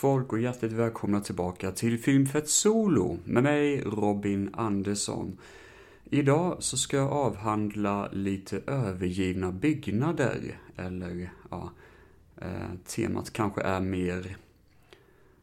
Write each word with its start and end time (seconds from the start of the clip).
Folk 0.00 0.32
och 0.32 0.40
hjärtligt 0.40 0.72
välkomna 0.72 1.20
tillbaka 1.20 1.72
till 1.72 1.98
Filmfett 1.98 2.48
Solo 2.48 3.18
med 3.24 3.42
mig 3.42 3.80
Robin 3.80 4.50
Andersson. 4.52 5.38
Idag 6.10 6.56
så 6.58 6.76
ska 6.76 6.96
jag 6.96 7.12
avhandla 7.12 8.08
lite 8.12 8.60
övergivna 8.66 9.52
byggnader, 9.52 10.58
eller 10.76 11.30
ja, 11.50 11.72
eh, 12.36 12.74
temat 12.86 13.32
kanske 13.32 13.62
är 13.62 13.80
mer 13.80 14.36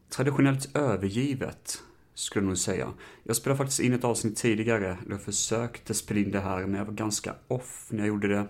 traditionellt 0.08 0.76
övergivet, 0.76 1.82
skulle 2.14 2.44
jag 2.44 2.48
nog 2.48 2.58
säga. 2.58 2.92
Jag 3.22 3.36
spelade 3.36 3.58
faktiskt 3.58 3.80
in 3.80 3.92
ett 3.92 4.04
avsnitt 4.04 4.36
tidigare, 4.36 4.98
då 5.06 5.12
jag 5.12 5.22
försökte 5.22 5.94
spela 5.94 6.20
in 6.20 6.30
det 6.30 6.40
här, 6.40 6.60
men 6.60 6.74
jag 6.74 6.84
var 6.84 6.92
ganska 6.92 7.34
off 7.48 7.86
när 7.90 7.98
jag 7.98 8.08
gjorde 8.08 8.28
det. 8.28 8.46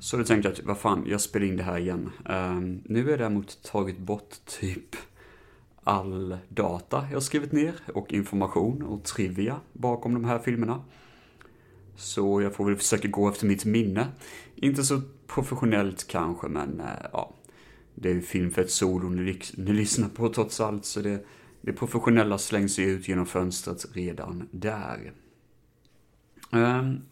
Så 0.00 0.16
då 0.16 0.24
tänkte 0.24 0.48
jag 0.48 0.58
att, 0.58 0.64
vad 0.64 0.78
fan, 0.78 1.04
jag 1.06 1.20
spelar 1.20 1.46
in 1.46 1.56
det 1.56 1.62
här 1.62 1.78
igen. 1.78 2.10
Um, 2.28 2.82
nu 2.84 3.06
är 3.06 3.10
jag 3.10 3.18
däremot 3.18 3.62
tagit 3.62 3.98
bort 3.98 4.34
typ 4.60 4.96
all 5.84 6.38
data 6.48 7.06
jag 7.12 7.22
skrivit 7.22 7.52
ner 7.52 7.74
och 7.94 8.12
information 8.12 8.82
och 8.82 9.04
trivia 9.04 9.60
bakom 9.72 10.14
de 10.14 10.24
här 10.24 10.38
filmerna. 10.38 10.84
Så 11.96 12.42
jag 12.42 12.54
får 12.54 12.64
väl 12.64 12.76
försöka 12.76 13.08
gå 13.08 13.28
efter 13.28 13.46
mitt 13.46 13.64
minne. 13.64 14.08
Inte 14.54 14.84
så 14.84 15.00
professionellt 15.26 16.08
kanske, 16.08 16.48
men 16.48 16.80
eh, 16.80 16.86
ja. 17.12 17.34
Det 17.94 18.10
är 18.10 18.14
ju 18.14 18.22
film 18.22 18.50
för 18.50 18.62
ett 18.62 18.70
solo 18.70 19.08
ni, 19.08 19.40
ni 19.56 19.72
lyssnar 19.72 20.08
på 20.08 20.28
trots 20.28 20.60
allt, 20.60 20.84
så 20.84 21.00
det, 21.00 21.26
det 21.60 21.72
professionella 21.72 22.38
slängs 22.38 22.78
ju 22.78 22.84
ut 22.84 23.08
genom 23.08 23.26
fönstret 23.26 23.86
redan 23.92 24.48
där. 24.50 25.12
Um, 26.50 27.02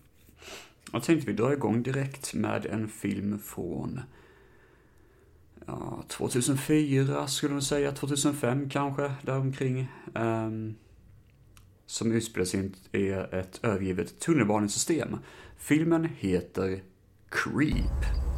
jag 0.93 1.03
tänkte 1.03 1.27
vi 1.27 1.33
drar 1.33 1.53
igång 1.53 1.83
direkt 1.83 2.35
med 2.35 2.67
en 2.67 2.89
film 2.89 3.39
från 3.39 4.01
ja, 5.67 6.05
2004 6.09 7.27
skulle 7.27 7.53
man 7.53 7.63
säga, 7.63 7.93
2005 7.93 8.71
kanske, 8.71 9.13
däromkring. 9.23 9.89
Um, 10.15 10.75
som 11.87 12.13
utspelar 12.13 12.45
sig 12.45 12.73
i 12.93 13.09
ett 13.11 13.61
övergivet 13.63 14.21
tunnelbanesystem. 14.21 15.19
Filmen 15.57 16.09
heter 16.19 16.83
Creep. 17.29 18.30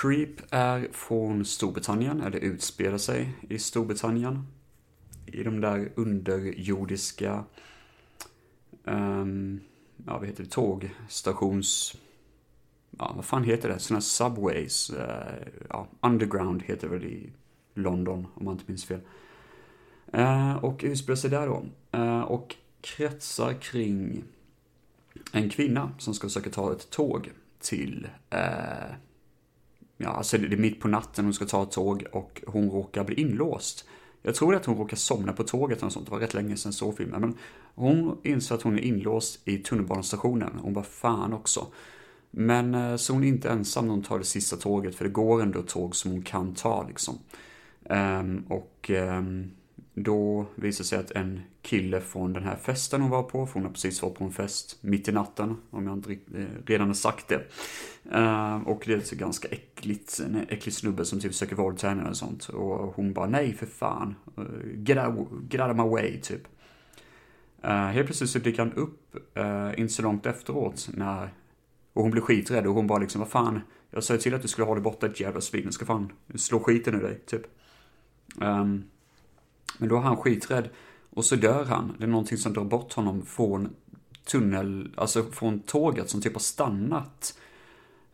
Creep 0.00 0.30
är 0.50 0.88
från 0.92 1.44
Storbritannien, 1.44 2.20
eller 2.20 2.38
utspelar 2.38 2.98
sig 2.98 3.32
i 3.48 3.58
Storbritannien. 3.58 4.46
I 5.26 5.42
de 5.42 5.60
där 5.60 5.92
underjordiska, 5.94 7.44
um, 8.84 9.60
ja 10.06 10.18
vad 10.18 10.26
heter 10.26 10.44
det, 10.44 10.50
tågstations... 10.50 11.96
Ja, 12.98 13.12
vad 13.16 13.24
fan 13.24 13.44
heter 13.44 13.68
det? 13.68 13.78
Sådana 13.78 14.00
subways. 14.00 14.90
Uh, 14.90 14.98
ja, 15.68 15.88
underground 16.00 16.62
heter 16.62 16.88
det 16.88 16.94
väl 16.94 17.04
i 17.04 17.32
London, 17.74 18.26
om 18.34 18.44
man 18.44 18.54
inte 18.54 18.64
minns 18.66 18.84
fel. 18.84 19.00
Uh, 20.14 20.56
och 20.56 20.80
utspelar 20.84 21.16
sig 21.16 21.30
där 21.30 21.46
då. 21.46 21.64
Uh, 21.98 22.20
och 22.20 22.56
kretsar 22.80 23.52
kring 23.52 24.24
en 25.32 25.50
kvinna 25.50 25.90
som 25.98 26.14
ska 26.14 26.26
försöka 26.26 26.50
ta 26.50 26.72
ett 26.72 26.90
tåg 26.90 27.30
till 27.60 28.08
ja, 29.98 30.08
alltså 30.08 30.38
det 30.38 30.56
är 30.56 30.58
mitt 30.58 30.80
på 30.80 30.88
natten, 30.88 31.24
hon 31.24 31.34
ska 31.34 31.44
ta 31.44 31.62
ett 31.62 31.70
tåg 31.70 32.04
och 32.12 32.42
hon 32.46 32.70
råkar 32.70 33.04
bli 33.04 33.20
inlåst. 33.20 33.88
Jag 34.22 34.34
tror 34.34 34.54
att 34.54 34.64
hon 34.64 34.76
råkar 34.76 34.96
somna 34.96 35.32
på 35.32 35.44
tåget 35.44 35.78
eller 35.78 35.90
sånt, 35.90 36.06
det 36.06 36.12
var 36.12 36.18
rätt 36.18 36.34
länge 36.34 36.56
sedan 36.56 36.72
så 36.72 36.92
filmen. 36.92 37.20
Men 37.20 37.34
hon 37.74 38.18
inser 38.24 38.54
att 38.54 38.62
hon 38.62 38.78
är 38.78 38.82
inlåst 38.82 39.48
i 39.48 39.58
tunnelbanestationen. 39.58 40.58
Hon 40.62 40.72
bara 40.72 40.84
fan 40.84 41.32
också. 41.32 41.66
Men 42.30 42.74
eh, 42.74 42.96
så 42.96 43.12
hon 43.12 43.24
är 43.24 43.28
inte 43.28 43.50
ensam 43.50 43.86
när 43.86 43.90
hon 43.90 44.02
tar 44.02 44.18
det 44.18 44.24
sista 44.24 44.56
tåget, 44.56 44.94
för 44.94 45.04
det 45.04 45.10
går 45.10 45.42
ändå 45.42 45.60
ett 45.60 45.68
tåg 45.68 45.96
som 45.96 46.10
hon 46.10 46.22
kan 46.22 46.54
ta 46.54 46.86
liksom. 46.88 47.18
Um, 47.90 48.44
och 48.48 48.90
um, 48.90 49.50
då 50.02 50.46
visar 50.54 50.84
det 50.84 50.88
sig 50.88 50.98
att 50.98 51.10
en 51.10 51.40
kille 51.62 52.00
från 52.00 52.32
den 52.32 52.42
här 52.42 52.56
festen 52.56 53.00
hon 53.00 53.10
var 53.10 53.22
på, 53.22 53.46
för 53.46 53.54
hon 53.54 53.62
har 53.62 53.72
precis 53.72 54.02
varit 54.02 54.14
på 54.14 54.24
en 54.24 54.32
fest 54.32 54.78
mitt 54.80 55.08
i 55.08 55.12
natten, 55.12 55.56
om 55.70 55.86
jag 55.86 55.96
inte 55.96 56.12
eh, 56.12 56.44
redan 56.66 56.86
har 56.86 56.94
sagt 56.94 57.28
det. 57.28 57.46
Eh, 58.12 58.56
och 58.56 58.82
det 58.86 58.92
är 58.92 58.96
alltså 58.96 59.16
ganska 59.16 59.48
äckligt, 59.48 60.20
en 60.26 60.46
äcklig 60.48 60.74
snubbe 60.74 61.04
som 61.04 61.20
typ 61.20 61.32
försöker 61.32 61.56
våldta 61.56 61.88
henne 61.88 62.08
och 62.08 62.16
sånt. 62.16 62.48
Och 62.48 62.94
hon 62.94 63.12
bara 63.12 63.26
nej 63.26 63.52
för 63.52 63.66
fan, 63.66 64.14
eh, 64.36 64.44
get, 64.74 65.08
out, 65.08 65.28
get 65.50 65.60
out 65.60 65.70
of 65.70 65.76
my 65.76 65.90
way 65.90 66.20
typ. 66.20 66.42
Helt 67.62 68.06
plötsligt 68.06 68.30
så 68.30 68.38
dyker 68.38 68.58
han 68.58 68.72
upp, 68.72 69.16
inte 69.76 69.92
så 69.92 70.02
långt 70.02 70.26
efteråt, 70.26 70.88
när, 70.94 71.30
och 71.92 72.02
hon 72.02 72.10
blir 72.10 72.22
skiträdd 72.22 72.66
och 72.66 72.74
hon 72.74 72.86
bara 72.86 72.98
liksom 72.98 73.18
vad 73.18 73.28
fan, 73.28 73.60
jag 73.90 74.04
sa 74.04 74.14
ju 74.14 74.20
till 74.20 74.34
att 74.34 74.42
du 74.42 74.48
skulle 74.48 74.64
hålla 74.64 74.74
dig 74.74 74.82
borta 74.82 75.06
ett 75.06 75.20
jävla 75.20 75.40
svin, 75.40 75.64
jag 75.64 75.74
ska 75.74 75.86
fan 75.86 76.12
slå 76.34 76.60
skiten 76.60 76.94
ur 76.94 77.02
dig, 77.02 77.20
typ. 77.26 77.42
Um, 78.40 78.84
men 79.78 79.88
då 79.88 79.96
är 79.96 80.00
han 80.00 80.16
skiträdd. 80.16 80.68
Och 81.10 81.24
så 81.24 81.36
dör 81.36 81.64
han. 81.64 81.94
Det 81.98 82.04
är 82.04 82.08
någonting 82.08 82.38
som 82.38 82.52
drar 82.52 82.64
bort 82.64 82.92
honom 82.92 83.22
från 83.22 83.68
tunnel, 84.26 84.92
alltså 84.96 85.22
från 85.22 85.60
tåget 85.60 86.10
som 86.10 86.20
typ 86.20 86.32
har 86.32 86.40
stannat. 86.40 87.38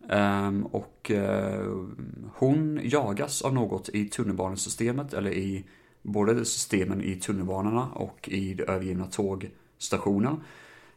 Um, 0.08 0.66
och 0.66 1.10
uh, 1.14 1.86
hon 2.34 2.80
jagas 2.82 3.42
av 3.42 3.54
något 3.54 3.88
i 3.88 4.08
tunnelbanesystemet, 4.08 5.14
eller 5.14 5.30
i 5.30 5.64
både 6.02 6.44
systemen 6.44 7.02
i 7.02 7.16
tunnelbanorna 7.16 7.86
och 7.86 8.28
i 8.28 8.54
det 8.54 8.62
övergivna 8.62 9.06
tågstationen. 9.06 10.40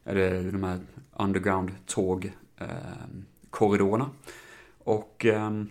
Eller 0.04 0.52
de 0.52 0.64
här 0.64 0.80
underground 1.14 1.72
tågkorridorerna. 1.86 4.06
Ehm, 4.06 4.12
um, 4.12 4.18
och 4.80 5.26
um, 5.26 5.70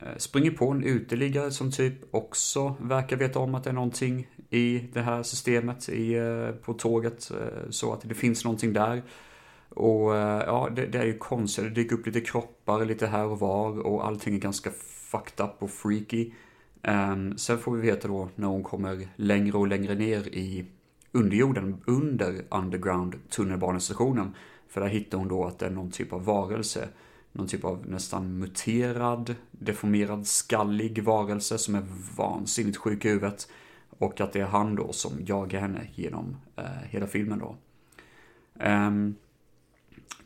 Eh, 0.00 0.16
springer 0.16 0.50
på 0.50 0.70
en 0.70 0.84
uteliggare 0.84 1.50
som 1.50 1.70
typ 1.70 2.14
också 2.14 2.76
verkar 2.80 3.16
veta 3.16 3.38
om 3.38 3.54
att 3.54 3.64
det 3.64 3.70
är 3.70 3.74
någonting 3.74 4.26
i 4.50 4.78
det 4.92 5.00
här 5.00 5.22
systemet 5.22 5.88
i, 5.88 6.14
eh, 6.14 6.50
på 6.50 6.74
tåget. 6.74 7.30
Eh, 7.30 7.70
så 7.70 7.92
att 7.92 8.00
det 8.08 8.14
finns 8.14 8.44
någonting 8.44 8.72
där. 8.72 9.02
Och 9.68 10.14
ja, 10.14 10.68
det, 10.76 10.86
det 10.86 10.98
är 10.98 11.04
ju 11.04 11.18
konstigt. 11.18 11.64
Det 11.64 11.70
dyker 11.70 11.96
upp 11.96 12.06
lite 12.06 12.20
kroppar 12.20 12.84
lite 12.84 13.06
här 13.06 13.24
och 13.24 13.38
var 13.38 13.86
och 13.86 14.06
allting 14.06 14.34
är 14.34 14.38
ganska 14.38 14.70
fucked 15.10 15.46
up 15.46 15.62
och 15.62 15.70
freaky. 15.70 16.32
Um, 16.82 17.38
sen 17.38 17.58
får 17.58 17.76
vi 17.76 17.90
veta 17.90 18.08
då 18.08 18.28
när 18.34 18.48
hon 18.48 18.62
kommer 18.62 19.08
längre 19.16 19.58
och 19.58 19.68
längre 19.68 19.94
ner 19.94 20.28
i 20.28 20.66
underjorden, 21.12 21.82
under 21.86 22.44
underground 22.48 23.14
tunnelbanestationen. 23.30 24.34
För 24.68 24.80
där 24.80 24.88
hittar 24.88 25.18
hon 25.18 25.28
då 25.28 25.44
att 25.44 25.58
det 25.58 25.66
är 25.66 25.70
någon 25.70 25.90
typ 25.90 26.12
av 26.12 26.24
varelse 26.24 26.88
någon 27.38 27.48
typ 27.48 27.64
av 27.64 27.86
nästan 27.86 28.38
muterad, 28.38 29.34
deformerad, 29.50 30.26
skallig 30.26 31.04
varelse 31.04 31.58
som 31.58 31.74
är 31.74 31.86
vansinnigt 32.16 32.76
sjuk 32.76 33.04
i 33.04 33.08
huvudet. 33.08 33.48
Och 33.90 34.20
att 34.20 34.32
det 34.32 34.40
är 34.40 34.46
han 34.46 34.74
då 34.74 34.92
som 34.92 35.12
jagar 35.26 35.60
henne 35.60 35.88
genom 35.94 36.36
eh, 36.56 36.64
hela 36.90 37.06
filmen 37.06 37.38
då. 37.38 37.56
Um, 38.64 39.16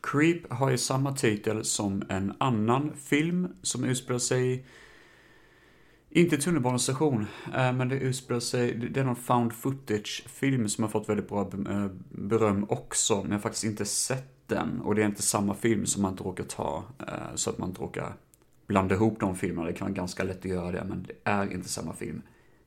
Creep 0.01 0.53
har 0.53 0.71
ju 0.71 0.79
samma 0.79 1.13
titel 1.13 1.65
som 1.65 2.03
en 2.09 2.33
annan 2.39 2.93
film 2.97 3.49
som 3.63 3.85
utspelar 3.85 4.19
sig 4.19 4.67
inte 6.11 6.37
tunnelbanestation, 6.37 7.27
eh, 7.55 7.73
men 7.73 7.89
det 7.89 7.97
utspelar 7.97 8.41
sig, 8.41 8.75
det 8.75 9.01
är 9.01 9.05
någon 9.05 9.17
found 9.17 9.53
footage-film 9.53 10.69
som 10.69 10.85
har 10.85 10.91
fått 10.91 11.09
väldigt 11.09 11.29
bra 11.29 11.51
eh, 11.69 11.87
beröm 12.11 12.67
också, 12.69 13.17
men 13.17 13.31
jag 13.31 13.37
har 13.39 13.43
faktiskt 13.43 13.65
inte 13.65 13.85
sett 13.85 14.32
den. 14.47 14.81
Och 14.81 14.95
det 14.95 15.03
är 15.03 15.07
inte 15.07 15.23
samma 15.23 15.55
film 15.55 15.87
som 15.87 16.03
man 16.03 16.11
inte 16.11 16.25
råkar 16.25 16.45
ta, 16.45 16.85
eh, 17.09 17.35
så 17.35 17.51
att 17.51 17.59
man 17.59 17.69
inte 17.69 17.83
råkar 17.83 18.13
blanda 18.67 18.95
ihop 18.95 19.21
de 19.21 19.37
filmerna. 19.37 19.67
Det 19.67 19.73
kan 19.73 19.87
vara 19.87 19.95
ganska 19.95 20.23
lätt 20.23 20.39
att 20.39 20.45
göra 20.45 20.73
det, 20.73 20.85
men 20.89 21.03
det 21.03 21.31
är 21.31 21.53
inte 21.53 21.69
samma 21.69 21.93
film. 21.93 22.23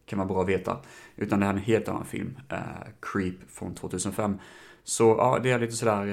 Kan 0.05 0.17
man 0.17 0.27
bra 0.27 0.43
veta. 0.43 0.77
Utan 1.15 1.39
det 1.39 1.45
här 1.45 1.53
är 1.53 1.57
en 1.57 1.63
helt 1.63 1.87
annan 1.87 2.05
film, 2.05 2.37
eh, 2.49 2.57
Creep 2.99 3.35
från 3.47 3.75
2005. 3.75 4.37
Så 4.83 5.03
ja, 5.03 5.39
det 5.43 5.51
är 5.51 5.59
lite 5.59 5.73
sådär, 5.73 6.07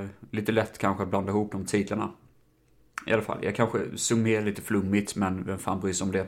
eh, 0.00 0.08
lite 0.30 0.52
lätt 0.52 0.78
kanske 0.78 1.02
att 1.02 1.08
blanda 1.08 1.30
ihop 1.30 1.52
de 1.52 1.64
titlarna. 1.64 2.10
I 3.06 3.12
alla 3.12 3.22
fall, 3.22 3.38
jag 3.42 3.56
kanske 3.56 3.96
summerar 3.96 4.44
lite 4.44 4.62
flummigt, 4.62 5.16
men 5.16 5.44
vem 5.44 5.58
fan 5.58 5.80
bryr 5.80 5.92
sig 5.92 6.04
om 6.04 6.12
det? 6.12 6.26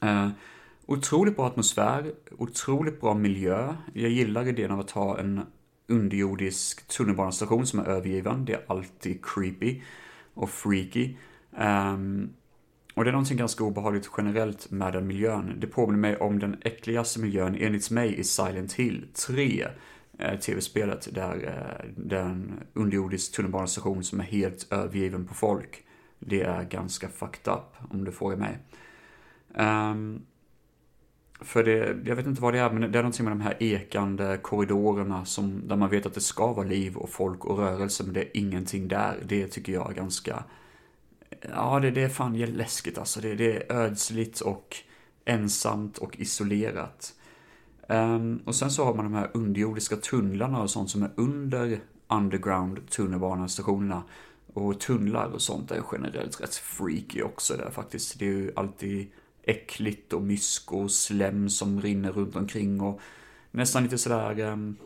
Eh, 0.00 0.28
otroligt 0.86 1.36
bra 1.36 1.46
atmosfär, 1.46 2.12
otroligt 2.38 3.00
bra 3.00 3.14
miljö. 3.14 3.74
Jag 3.92 4.10
gillar 4.10 4.48
idén 4.48 4.70
av 4.70 4.80
att 4.80 4.90
ha 4.90 5.18
en 5.18 5.40
underjordisk 5.86 6.88
tunnelbanestation 6.88 7.66
som 7.66 7.80
är 7.80 7.84
övergiven. 7.84 8.44
Det 8.44 8.52
är 8.52 8.64
alltid 8.66 9.24
creepy 9.24 9.82
och 10.34 10.50
freaky. 10.50 11.16
Um, 11.58 12.30
och 12.94 13.04
det 13.04 13.10
är 13.10 13.12
någonting 13.12 13.36
ganska 13.36 13.64
obehagligt 13.64 14.10
generellt 14.16 14.70
med 14.70 14.92
den 14.92 15.06
miljön. 15.06 15.56
Det 15.60 15.66
påminner 15.66 15.98
mig 15.98 16.16
om 16.16 16.38
den 16.38 16.56
äckligaste 16.60 17.20
miljön 17.20 17.56
enligt 17.60 17.90
mig 17.90 18.18
i 18.18 18.24
Silent 18.24 18.72
Hill 18.72 19.06
3. 19.26 19.66
Eh, 20.18 20.38
tv-spelet 20.38 21.08
där 21.14 21.34
eh, 21.34 21.90
den 21.96 22.60
underjordisk 22.72 23.36
tunnelbanestation 23.36 24.04
som 24.04 24.20
är 24.20 24.24
helt 24.24 24.72
övergiven 24.72 25.26
på 25.26 25.34
folk. 25.34 25.84
Det 26.18 26.42
är 26.42 26.64
ganska 26.64 27.08
fucked 27.08 27.52
up 27.52 27.90
om 27.90 28.04
du 28.04 28.12
frågar 28.12 28.36
mig. 28.36 28.58
Um, 29.54 30.22
för 31.44 31.64
det, 31.64 31.96
jag 32.04 32.16
vet 32.16 32.26
inte 32.26 32.42
vad 32.42 32.54
det 32.54 32.58
är, 32.58 32.70
men 32.70 32.92
det 32.92 32.98
är 32.98 33.02
någonting 33.02 33.24
med 33.24 33.32
de 33.32 33.40
här 33.40 33.56
ekande 33.62 34.38
korridorerna 34.42 35.24
som, 35.24 35.68
där 35.68 35.76
man 35.76 35.90
vet 35.90 36.06
att 36.06 36.14
det 36.14 36.20
ska 36.20 36.52
vara 36.52 36.66
liv 36.66 36.96
och 36.96 37.10
folk 37.10 37.44
och 37.44 37.58
rörelse, 37.58 38.04
men 38.04 38.14
det 38.14 38.20
är 38.20 38.30
ingenting 38.34 38.88
där. 38.88 39.18
Det 39.26 39.46
tycker 39.46 39.72
jag 39.72 39.90
är 39.90 39.94
ganska, 39.94 40.44
ja 41.54 41.80
det, 41.80 41.90
det 41.90 42.02
är 42.02 42.08
fan 42.08 42.38
läskigt 42.38 42.98
alltså. 42.98 43.20
Det, 43.20 43.34
det 43.34 43.56
är 43.56 43.76
ödsligt 43.76 44.40
och 44.40 44.76
ensamt 45.24 45.98
och 45.98 46.16
isolerat. 46.20 47.14
Um, 47.88 48.40
och 48.44 48.54
sen 48.54 48.70
så 48.70 48.84
har 48.84 48.94
man 48.94 49.04
de 49.04 49.14
här 49.14 49.30
underjordiska 49.34 49.96
tunnlarna 49.96 50.62
och 50.62 50.70
sånt 50.70 50.90
som 50.90 51.02
är 51.02 51.10
under 51.14 51.80
underground 52.08 52.90
tunnelbanestationerna. 52.90 54.02
Och 54.54 54.80
tunnlar 54.80 55.26
och 55.26 55.42
sånt 55.42 55.70
är 55.70 55.82
generellt 55.92 56.40
rätt 56.40 56.54
freaky 56.54 57.22
också 57.22 57.56
där 57.56 57.70
faktiskt. 57.70 58.18
Det 58.18 58.24
är 58.24 58.30
ju 58.30 58.52
alltid 58.56 59.10
äckligt 59.42 60.12
och 60.12 60.22
mysk 60.22 60.72
och 60.72 60.90
slem 60.90 61.48
som 61.48 61.80
rinner 61.80 62.12
runt 62.12 62.36
omkring 62.36 62.80
och 62.80 63.00
nästan 63.50 63.82
lite 63.82 63.98
sådär 63.98 64.40
um, 64.40 64.76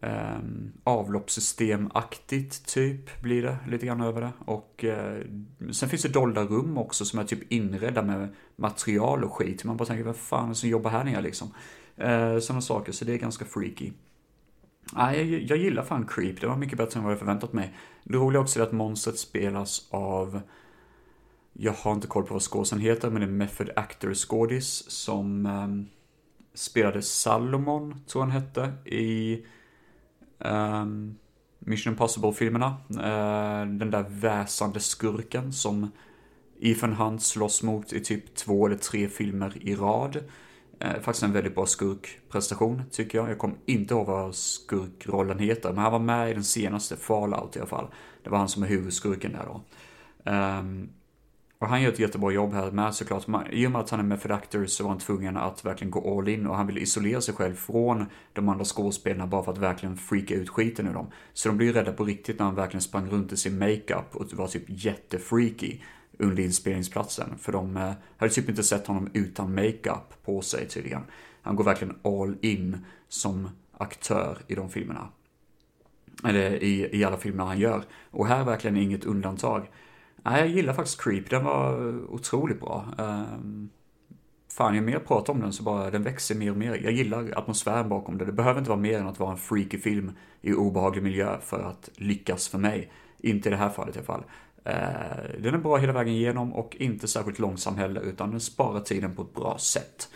um, 0.00 0.72
avloppssystemaktigt 0.84 2.74
typ 2.74 3.22
blir 3.22 3.42
det 3.42 3.58
lite 3.68 3.86
grann 3.86 4.00
över 4.00 4.20
det. 4.20 4.32
Och 4.38 4.84
uh, 4.84 5.72
sen 5.72 5.88
finns 5.88 6.02
det 6.02 6.08
dolda 6.08 6.44
rum 6.44 6.78
också 6.78 7.04
som 7.04 7.18
är 7.18 7.24
typ 7.24 7.52
inredda 7.52 8.02
med 8.02 8.28
material 8.56 9.24
och 9.24 9.32
skit. 9.32 9.64
Man 9.64 9.76
bara 9.76 9.84
tänker, 9.84 10.04
vad 10.04 10.16
fan 10.16 10.44
är 10.44 10.48
det 10.48 10.54
som 10.54 10.68
jobbar 10.68 10.90
här 10.90 11.04
nere 11.04 11.22
liksom? 11.22 11.54
Eh, 11.96 12.32
uh, 12.32 12.38
Sådana 12.38 12.60
saker, 12.60 12.92
så 12.92 13.04
det 13.04 13.12
är 13.12 13.18
ganska 13.18 13.44
freaky. 13.44 13.92
Nej, 14.92 15.32
jag, 15.32 15.42
jag 15.42 15.58
gillar 15.58 15.82
fan 15.82 16.06
Creep, 16.06 16.40
det 16.40 16.46
var 16.46 16.56
mycket 16.56 16.78
bättre 16.78 16.98
än 16.98 17.04
vad 17.04 17.12
jag 17.12 17.18
förväntat 17.18 17.52
mig. 17.52 17.74
Det 18.04 18.16
roliga 18.18 18.40
också 18.40 18.60
är 18.60 18.62
att 18.62 18.72
monstret 18.72 19.18
spelas 19.18 19.88
av 19.90 20.40
jag 21.52 21.72
har 21.72 21.92
inte 21.92 22.06
koll 22.06 22.24
på 22.24 22.34
vad 22.34 22.42
skådisen 22.42 22.80
heter, 22.80 23.10
men 23.10 23.20
det 23.20 23.26
är 23.26 23.30
Method 23.30 23.70
Actor 23.76 24.14
skådis 24.14 24.90
som 24.90 25.46
um, 25.46 25.88
spelade 26.54 27.02
Salomon, 27.02 28.00
tror 28.06 28.22
han 28.22 28.30
hette, 28.30 28.72
i 28.84 29.44
um, 30.38 31.18
Mission 31.58 31.92
Impossible-filmerna. 31.92 32.76
Uh, 32.90 33.76
den 33.78 33.90
där 33.90 34.06
väsande 34.08 34.80
skurken 34.80 35.52
som 35.52 35.90
Ethan 36.60 36.92
Hunt 36.92 37.22
slåss 37.22 37.62
mot 37.62 37.92
i 37.92 38.00
typ 38.00 38.34
två 38.34 38.66
eller 38.66 38.76
tre 38.76 39.08
filmer 39.08 39.58
i 39.60 39.74
rad. 39.74 40.16
Uh, 40.84 41.00
faktiskt 41.00 41.22
en 41.22 41.32
väldigt 41.32 41.54
bra 41.54 41.66
skurkprestation, 41.66 42.82
tycker 42.90 43.18
jag. 43.18 43.30
Jag 43.30 43.38
kommer 43.38 43.56
inte 43.66 43.94
ihåg 43.94 44.06
vad 44.06 44.34
skurkrollen 44.34 45.38
heter, 45.38 45.68
men 45.68 45.78
han 45.78 45.92
var 45.92 45.98
med 45.98 46.30
i 46.30 46.34
den 46.34 46.44
senaste 46.44 46.96
Fallout 46.96 47.56
i 47.56 47.58
alla 47.58 47.68
fall. 47.68 47.86
Det 48.24 48.30
var 48.30 48.38
han 48.38 48.48
som 48.48 48.62
är 48.62 48.66
huvudskurken 48.66 49.32
där 49.32 49.46
då. 49.46 49.62
Um, 50.30 50.88
och 51.60 51.68
han 51.68 51.82
gör 51.82 51.92
ett 51.92 51.98
jättebra 51.98 52.30
jobb 52.30 52.52
här 52.52 52.70
med 52.70 52.94
såklart. 52.94 53.26
I 53.50 53.66
och 53.66 53.70
med 53.70 53.80
att 53.80 53.90
han 53.90 54.00
är 54.00 54.04
med 54.04 54.20
för 54.20 54.30
Actors 54.30 54.70
så 54.70 54.82
var 54.82 54.90
han 54.90 54.98
tvungen 54.98 55.36
att 55.36 55.64
verkligen 55.64 55.90
gå 55.90 56.18
all 56.18 56.28
in 56.28 56.46
och 56.46 56.56
han 56.56 56.66
vill 56.66 56.78
isolera 56.78 57.20
sig 57.20 57.34
själv 57.34 57.54
från 57.54 58.06
de 58.32 58.48
andra 58.48 58.64
skådespelarna 58.64 59.26
bara 59.26 59.42
för 59.42 59.52
att 59.52 59.58
verkligen 59.58 59.96
freaka 59.96 60.34
ut 60.34 60.48
skiten 60.48 60.88
ur 60.88 60.94
dem. 60.94 61.06
Så 61.32 61.48
de 61.48 61.56
blir 61.56 61.66
ju 61.66 61.72
rädda 61.72 61.92
på 61.92 62.04
riktigt 62.04 62.38
när 62.38 62.46
han 62.46 62.54
verkligen 62.54 62.82
sprang 62.82 63.10
runt 63.10 63.32
i 63.32 63.36
sin 63.36 63.58
makeup 63.58 64.16
och 64.16 64.32
var 64.32 64.46
typ 64.46 64.62
jättefreaky 64.66 65.78
under 66.18 66.42
inspelningsplatsen. 66.42 67.38
För 67.38 67.52
de 67.52 67.76
eh, 67.76 67.92
hade 68.16 68.32
typ 68.32 68.48
inte 68.48 68.62
sett 68.62 68.86
honom 68.86 69.10
utan 69.12 69.54
makeup 69.54 70.24
på 70.24 70.40
sig 70.40 70.68
tydligen. 70.68 71.02
Han 71.42 71.56
går 71.56 71.64
verkligen 71.64 71.98
all 72.02 72.36
in 72.40 72.84
som 73.08 73.48
aktör 73.78 74.38
i 74.46 74.54
de 74.54 74.70
filmerna. 74.70 75.08
Eller 76.24 76.62
i, 76.62 76.98
i 76.98 77.04
alla 77.04 77.16
filmer 77.16 77.44
han 77.44 77.58
gör. 77.58 77.84
Och 78.10 78.26
här 78.26 78.40
är 78.40 78.44
verkligen 78.44 78.76
inget 78.76 79.04
undantag. 79.04 79.70
Nej, 80.22 80.40
jag 80.40 80.48
gillar 80.48 80.72
faktiskt 80.72 81.02
Creep. 81.02 81.30
Den 81.30 81.44
var 81.44 81.94
otroligt 82.14 82.60
bra. 82.60 82.86
Um, 82.98 83.70
fan, 84.52 84.74
ju 84.74 84.80
mer 84.80 84.92
jag 84.92 85.06
pratar 85.06 85.32
om 85.32 85.40
den 85.40 85.52
så 85.52 85.62
bara, 85.62 85.90
den 85.90 86.02
växer 86.02 86.34
mer 86.34 86.50
och 86.50 86.56
mer. 86.56 86.80
Jag 86.84 86.92
gillar 86.92 87.38
atmosfären 87.38 87.88
bakom 87.88 88.18
det. 88.18 88.24
Det 88.24 88.32
behöver 88.32 88.58
inte 88.58 88.70
vara 88.70 88.80
mer 88.80 88.98
än 88.98 89.06
att 89.06 89.18
vara 89.18 89.32
en 89.32 89.38
freaky 89.38 89.78
film 89.78 90.12
i 90.40 90.52
obehaglig 90.52 91.02
miljö 91.02 91.38
för 91.40 91.62
att 91.62 91.90
lyckas 91.94 92.48
för 92.48 92.58
mig. 92.58 92.92
Inte 93.18 93.48
i 93.48 93.52
det 93.52 93.58
här 93.58 93.70
fallet 93.70 93.96
i 93.96 93.98
alla 93.98 94.06
fall. 94.06 94.24
Uh, 94.66 95.42
den 95.42 95.54
är 95.54 95.58
bra 95.58 95.76
hela 95.76 95.92
vägen 95.92 96.14
igenom 96.14 96.52
och 96.52 96.76
inte 96.76 97.08
särskilt 97.08 97.38
långsam 97.38 97.76
heller, 97.76 98.00
utan 98.00 98.30
den 98.30 98.40
sparar 98.40 98.80
tiden 98.80 99.16
på 99.16 99.22
ett 99.22 99.34
bra 99.34 99.58
sätt. 99.58 100.08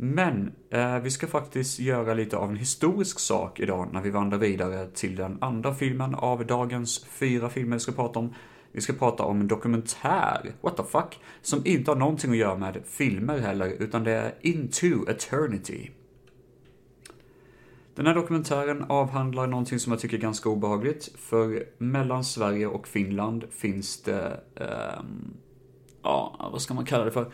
Men 0.00 0.52
eh, 0.70 0.98
vi 0.98 1.10
ska 1.10 1.26
faktiskt 1.26 1.78
göra 1.78 2.14
lite 2.14 2.36
av 2.36 2.50
en 2.50 2.56
historisk 2.56 3.18
sak 3.18 3.60
idag 3.60 3.88
när 3.92 4.00
vi 4.00 4.10
vandrar 4.10 4.38
vidare 4.38 4.86
till 4.86 5.16
den 5.16 5.38
andra 5.40 5.74
filmen 5.74 6.14
av 6.14 6.46
dagens 6.46 7.04
fyra 7.04 7.48
filmer 7.50 7.76
vi 7.76 7.80
ska 7.80 7.92
prata 7.92 8.18
om. 8.18 8.34
Vi 8.72 8.80
ska 8.80 8.92
prata 8.92 9.22
om 9.24 9.40
en 9.40 9.48
dokumentär, 9.48 10.52
what 10.60 10.76
the 10.76 10.82
fuck, 10.82 11.20
som 11.42 11.66
inte 11.66 11.90
har 11.90 11.96
någonting 11.96 12.30
att 12.30 12.36
göra 12.36 12.56
med 12.56 12.82
filmer 12.84 13.38
heller, 13.38 13.68
utan 13.78 14.04
det 14.04 14.12
är 14.12 14.34
Into 14.40 15.10
Eternity. 15.10 15.90
Den 17.94 18.06
här 18.06 18.14
dokumentären 18.14 18.84
avhandlar 18.88 19.46
någonting 19.46 19.78
som 19.78 19.92
jag 19.92 20.00
tycker 20.00 20.16
är 20.16 20.20
ganska 20.20 20.48
obehagligt, 20.48 21.08
för 21.18 21.64
mellan 21.78 22.24
Sverige 22.24 22.66
och 22.66 22.88
Finland 22.88 23.44
finns 23.50 24.02
det, 24.02 24.40
um, 24.54 25.36
ja, 26.02 26.48
vad 26.52 26.62
ska 26.62 26.74
man 26.74 26.84
kalla 26.84 27.04
det 27.04 27.10
för? 27.10 27.32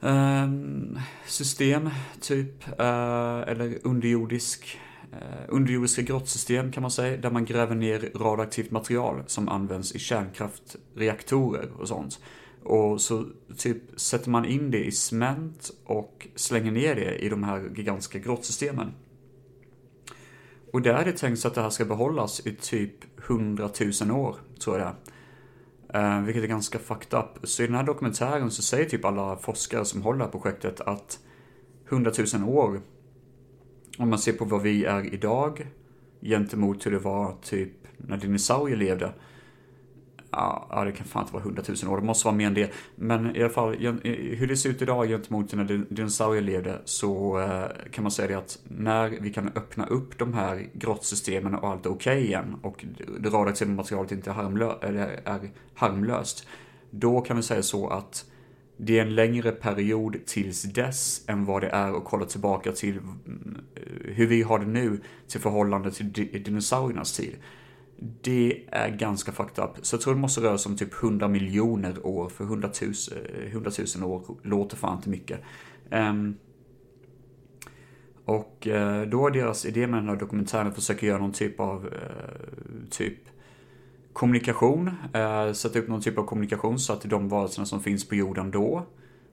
Um, 0.00 0.98
system, 1.26 1.90
typ, 2.20 2.68
uh, 2.68 3.48
eller 3.48 3.78
underjordisk 3.82 4.80
Eh, 5.20 5.44
underjordiska 5.48 6.02
grottsystem 6.02 6.72
kan 6.72 6.82
man 6.82 6.90
säga, 6.90 7.16
där 7.16 7.30
man 7.30 7.44
gräver 7.44 7.74
ner 7.74 8.10
radioaktivt 8.14 8.70
material 8.70 9.22
som 9.26 9.48
används 9.48 9.94
i 9.94 9.98
kärnkraftreaktorer 9.98 11.70
och 11.78 11.88
sånt. 11.88 12.20
Och 12.64 13.00
så 13.00 13.26
typ 13.56 14.00
sätter 14.00 14.30
man 14.30 14.44
in 14.44 14.70
det 14.70 14.84
i 14.84 14.92
cement 14.92 15.70
och 15.84 16.28
slänger 16.34 16.72
ner 16.72 16.94
det 16.94 17.18
i 17.18 17.28
de 17.28 17.44
här 17.44 17.70
gigantiska 17.76 18.18
grottsystemen. 18.18 18.92
Och 20.72 20.82
där 20.82 20.94
är 20.94 21.04
det 21.04 21.12
tänkt 21.12 21.38
så 21.38 21.48
att 21.48 21.54
det 21.54 21.60
här 21.60 21.70
ska 21.70 21.84
behållas 21.84 22.46
i 22.46 22.54
typ 22.54 22.94
100 23.28 23.70
000 24.02 24.10
år, 24.10 24.36
tror 24.64 24.78
jag 24.78 24.86
det 24.86 24.94
är. 25.98 26.18
Eh, 26.18 26.22
vilket 26.22 26.42
är 26.42 26.48
ganska 26.48 26.78
fucked 26.78 27.18
up. 27.18 27.48
Så 27.48 27.62
i 27.62 27.66
den 27.66 27.76
här 27.76 27.84
dokumentären 27.84 28.50
så 28.50 28.62
säger 28.62 28.84
typ 28.84 29.04
alla 29.04 29.36
forskare 29.36 29.84
som 29.84 30.02
håller 30.02 30.24
på 30.24 30.40
projektet 30.40 30.80
att 30.80 31.18
100 31.88 32.12
000 32.34 32.48
år 32.48 32.80
om 33.98 34.10
man 34.10 34.18
ser 34.18 34.32
på 34.32 34.44
vad 34.44 34.62
vi 34.62 34.84
är 34.84 35.14
idag 35.14 35.66
gentemot 36.20 36.86
hur 36.86 36.90
det 36.90 36.98
var 36.98 37.34
typ 37.42 37.72
när 37.96 38.16
dinosaurier 38.16 38.76
levde. 38.76 39.12
Ja, 40.30 40.82
det 40.84 40.92
kan 40.92 41.06
fan 41.06 41.22
inte 41.22 41.32
vara 41.32 41.42
hundratusen 41.42 41.88
år, 41.88 41.96
det 41.96 42.06
måste 42.06 42.26
vara 42.26 42.36
mer 42.36 42.46
än 42.46 42.54
det. 42.54 42.72
Men 42.96 43.36
i 43.36 43.40
alla 43.40 43.52
fall, 43.52 43.74
hur 44.04 44.46
det 44.46 44.56
ser 44.56 44.70
ut 44.70 44.82
idag 44.82 45.08
gentemot 45.08 45.52
när 45.52 45.64
dinosaurier 45.94 46.42
levde 46.42 46.80
så 46.84 47.40
eh, 47.40 47.90
kan 47.90 48.04
man 48.04 48.10
säga 48.10 48.28
det 48.28 48.34
att 48.34 48.58
när 48.68 49.08
vi 49.08 49.32
kan 49.32 49.48
öppna 49.54 49.86
upp 49.86 50.18
de 50.18 50.34
här 50.34 50.68
grottsystemen 50.72 51.54
och 51.54 51.68
allt 51.68 51.86
är 51.86 51.90
okej 51.90 52.16
okay 52.16 52.26
igen 52.26 52.56
och 52.62 52.84
det 53.18 53.28
radioaktiva 53.28 53.72
materialet 53.72 54.12
inte 54.12 54.30
är, 54.30 54.34
harmlö 54.34 54.72
eller 54.82 55.20
är 55.24 55.50
harmlöst. 55.74 56.46
Då 56.90 57.20
kan 57.20 57.36
vi 57.36 57.42
säga 57.42 57.62
så 57.62 57.88
att 57.88 58.24
det 58.76 58.98
är 58.98 59.02
en 59.02 59.14
längre 59.14 59.52
period 59.52 60.16
tills 60.26 60.62
dess 60.62 61.24
än 61.28 61.44
vad 61.44 61.62
det 61.62 61.68
är 61.68 61.96
att 61.96 62.04
kolla 62.04 62.26
tillbaka 62.26 62.72
till 62.72 62.98
mm, 62.98 63.60
eh, 63.74 64.14
hur 64.14 64.26
vi 64.26 64.42
har 64.42 64.58
det 64.58 64.66
nu 64.66 65.00
till 65.28 65.40
förhållande 65.40 65.90
till 65.90 66.42
dinosauriernas 66.44 67.12
tid. 67.12 67.36
Det 68.22 68.64
är 68.70 68.88
ganska 68.88 69.32
fucked 69.32 69.64
up. 69.64 69.70
Så 69.82 69.94
jag 69.94 70.00
tror 70.00 70.14
det 70.14 70.20
måste 70.20 70.40
röra 70.40 70.58
sig 70.58 70.70
om 70.70 70.76
typ 70.76 71.02
100 71.02 71.28
miljoner 71.28 72.06
år, 72.06 72.28
för 72.28 72.44
100 72.44 72.70
000, 72.82 72.92
100 73.46 73.70
000 73.96 74.10
år 74.10 74.24
låter 74.42 74.76
fan 74.76 74.96
inte 74.96 75.08
mycket. 75.08 75.40
Um, 75.90 76.36
och 78.24 78.66
eh, 78.66 79.02
då 79.02 79.26
är 79.26 79.30
deras 79.30 79.66
idé 79.66 79.86
med 79.86 79.98
den 79.98 80.08
här 80.08 80.16
dokumentären 80.16 80.66
att 80.66 80.74
försöka 80.74 81.06
göra 81.06 81.18
någon 81.18 81.32
typ 81.32 81.60
av, 81.60 81.84
uh, 81.84 81.90
typ 82.90 83.18
kommunikation, 84.14 84.90
eh, 85.12 85.52
sätta 85.52 85.78
upp 85.78 85.88
någon 85.88 86.00
typ 86.00 86.18
av 86.18 86.24
kommunikation 86.24 86.78
så 86.78 86.92
att 86.92 87.02
de 87.02 87.28
varelserna 87.28 87.66
som 87.66 87.80
finns 87.80 88.08
på 88.08 88.14
jorden 88.14 88.50
då, 88.50 88.86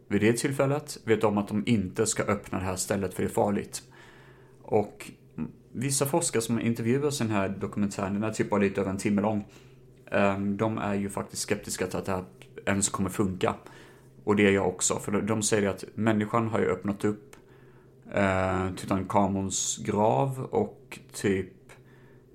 vid 0.08 0.22
det 0.22 0.34
tillfället, 0.34 0.98
vet 1.06 1.24
om 1.24 1.38
att 1.38 1.48
de 1.48 1.64
inte 1.66 2.06
ska 2.06 2.24
öppna 2.24 2.60
det 2.60 2.66
här 2.66 2.76
stället 2.76 3.14
för 3.14 3.24
det 3.24 3.30
är 3.30 3.34
farligt. 3.34 3.84
Och 4.62 5.12
vissa 5.72 6.06
forskare 6.06 6.42
som 6.42 6.62
intervjuas 6.62 7.22
i 7.22 7.24
den 7.24 7.34
här 7.34 7.50
dokumentären, 7.50 8.14
den 8.14 8.24
är 8.24 8.32
typ 8.32 8.50
bara 8.50 8.62
lite 8.62 8.82
över 8.82 8.92
en 8.92 8.98
timme 8.98 9.22
lång, 9.22 9.48
eh, 10.12 10.40
de 10.40 10.78
är 10.78 10.94
ju 10.94 11.10
faktiskt 11.10 11.42
skeptiska 11.42 11.88
till 11.88 11.98
att 11.98 12.06
det 12.06 12.12
här 12.12 12.24
ens 12.66 12.90
kommer 12.90 13.10
funka. 13.10 13.56
Och 14.24 14.36
det 14.36 14.48
är 14.48 14.52
jag 14.52 14.68
också, 14.68 15.00
för 15.00 15.22
de 15.22 15.42
säger 15.42 15.70
att 15.70 15.84
människan 15.96 16.48
har 16.48 16.60
ju 16.60 16.66
öppnat 16.66 17.06
upp 17.06 17.36
eh, 18.14 18.70
Tutankhamons 18.76 19.78
grav 19.86 20.48
och 20.52 21.00
typ 21.14 21.54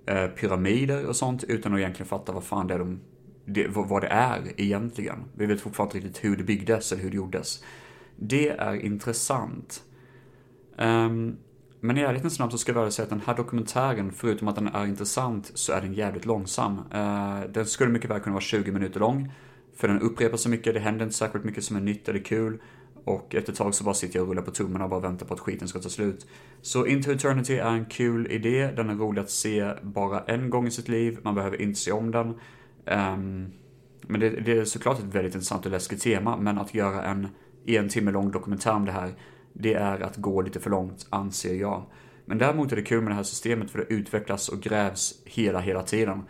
Eh, 0.07 0.27
pyramider 0.27 1.07
och 1.07 1.17
sånt 1.17 1.45
utan 1.45 1.73
att 1.73 1.79
egentligen 1.79 2.09
fatta 2.09 2.33
vad 2.33 2.45
fan 2.45 2.67
det 2.67 2.75
är 2.75 2.79
de 2.79 3.01
det, 3.45 3.67
vad 3.69 4.03
det 4.03 4.09
är 4.09 4.61
egentligen. 4.61 5.25
Vi 5.35 5.47
vet 5.47 5.61
fortfarande 5.61 5.97
inte 5.97 6.09
riktigt 6.09 6.25
hur 6.25 6.37
det 6.37 6.45
byggdes 6.45 6.93
eller 6.93 7.03
hur 7.03 7.11
det 7.11 7.17
gjordes. 7.17 7.65
Det 8.17 8.49
är 8.49 8.75
intressant. 8.75 9.83
Um, 10.79 11.37
men 11.81 11.99
i 11.99 12.01
ärlighetens 12.01 12.35
snabbt 12.35 12.53
så 12.53 12.59
ska 12.59 12.73
jag 12.73 12.83
väl 12.83 12.93
säga 12.93 13.05
att 13.05 13.11
den 13.11 13.23
här 13.27 13.37
dokumentären, 13.37 14.13
förutom 14.13 14.49
att 14.49 14.55
den 14.55 14.69
är 14.69 14.87
intressant, 14.87 15.51
så 15.55 15.73
är 15.73 15.81
den 15.81 15.95
jävligt 15.95 16.27
långsam. 16.27 16.79
Uh, 16.95 17.41
den 17.53 17.67
skulle 17.67 17.91
mycket 17.91 18.11
väl 18.11 18.21
kunna 18.21 18.35
vara 18.35 18.43
20 18.43 18.73
minuter 18.73 19.01
lång. 19.01 19.33
För 19.77 19.89
den 19.89 20.01
upprepar 20.01 20.37
så 20.37 20.49
mycket, 20.49 20.75
det 20.75 20.81
händer 20.81 21.05
inte 21.05 21.17
särskilt 21.17 21.45
mycket 21.45 21.65
som 21.65 21.77
är 21.77 21.81
nytt 21.81 22.09
eller 22.09 22.21
kul. 22.21 22.59
Och 23.07 23.35
efter 23.35 23.53
ett 23.53 23.59
tag 23.59 23.75
så 23.75 23.85
bara 23.85 23.95
sitter 23.95 24.17
jag 24.17 24.23
och 24.23 24.29
rullar 24.29 24.43
på 24.43 24.51
tummarna 24.51 24.85
och 24.85 24.91
bara 24.91 25.01
väntar 25.01 25.27
på 25.27 25.35
att 25.35 25.41
skiten 25.41 25.69
ska 25.69 25.79
ta 25.79 25.89
slut. 25.89 26.27
Så 26.63 26.87
Into 26.87 27.13
Eternity 27.13 27.57
är 27.57 27.71
en 27.71 27.85
kul 27.85 28.27
idé, 28.31 28.71
den 28.77 28.91
är 28.91 28.95
rolig 28.95 29.21
att 29.21 29.31
se 29.31 29.73
bara 29.83 30.21
en 30.21 30.51
gång 30.51 30.67
i 30.67 30.71
sitt 30.71 30.89
liv, 30.89 31.19
man 31.23 31.35
behöver 31.35 31.63
inte 31.63 31.81
se 31.81 31.93
om 31.93 32.11
den. 32.11 32.29
Um, 32.29 33.53
men 34.01 34.21
det, 34.21 34.31
det, 34.31 34.59
är 34.59 34.65
såklart 34.65 34.99
ett 34.99 35.05
väldigt 35.05 35.35
intressant 35.35 35.67
och 35.67 35.73
läskigt 35.73 36.03
tema, 36.03 36.37
men 36.37 36.59
att 36.59 36.75
göra 36.75 37.03
en 37.03 37.29
en 37.67 37.89
timme 37.89 38.11
lång 38.11 38.31
dokumentär 38.31 38.73
om 38.73 38.85
det 38.85 38.93
här, 38.93 39.15
det 39.53 39.75
är 39.75 40.01
att 40.01 40.17
gå 40.17 40.43
lite 40.43 40.61
för 40.61 40.71
långt, 40.71 41.07
anser 41.11 41.55
jag. 41.55 41.87
Men 42.25 42.39
däremot 42.39 42.73
är 42.73 42.77
det 42.77 42.83
kul 42.83 43.03
med 43.03 43.11
det 43.11 43.17
här 43.17 43.23
systemet 43.23 43.71
för 43.71 43.79
det 43.79 43.95
utvecklas 43.95 44.49
och 44.49 44.61
grävs 44.61 45.15
hela, 45.25 45.61
hela 45.61 45.83
tiden 45.83 46.23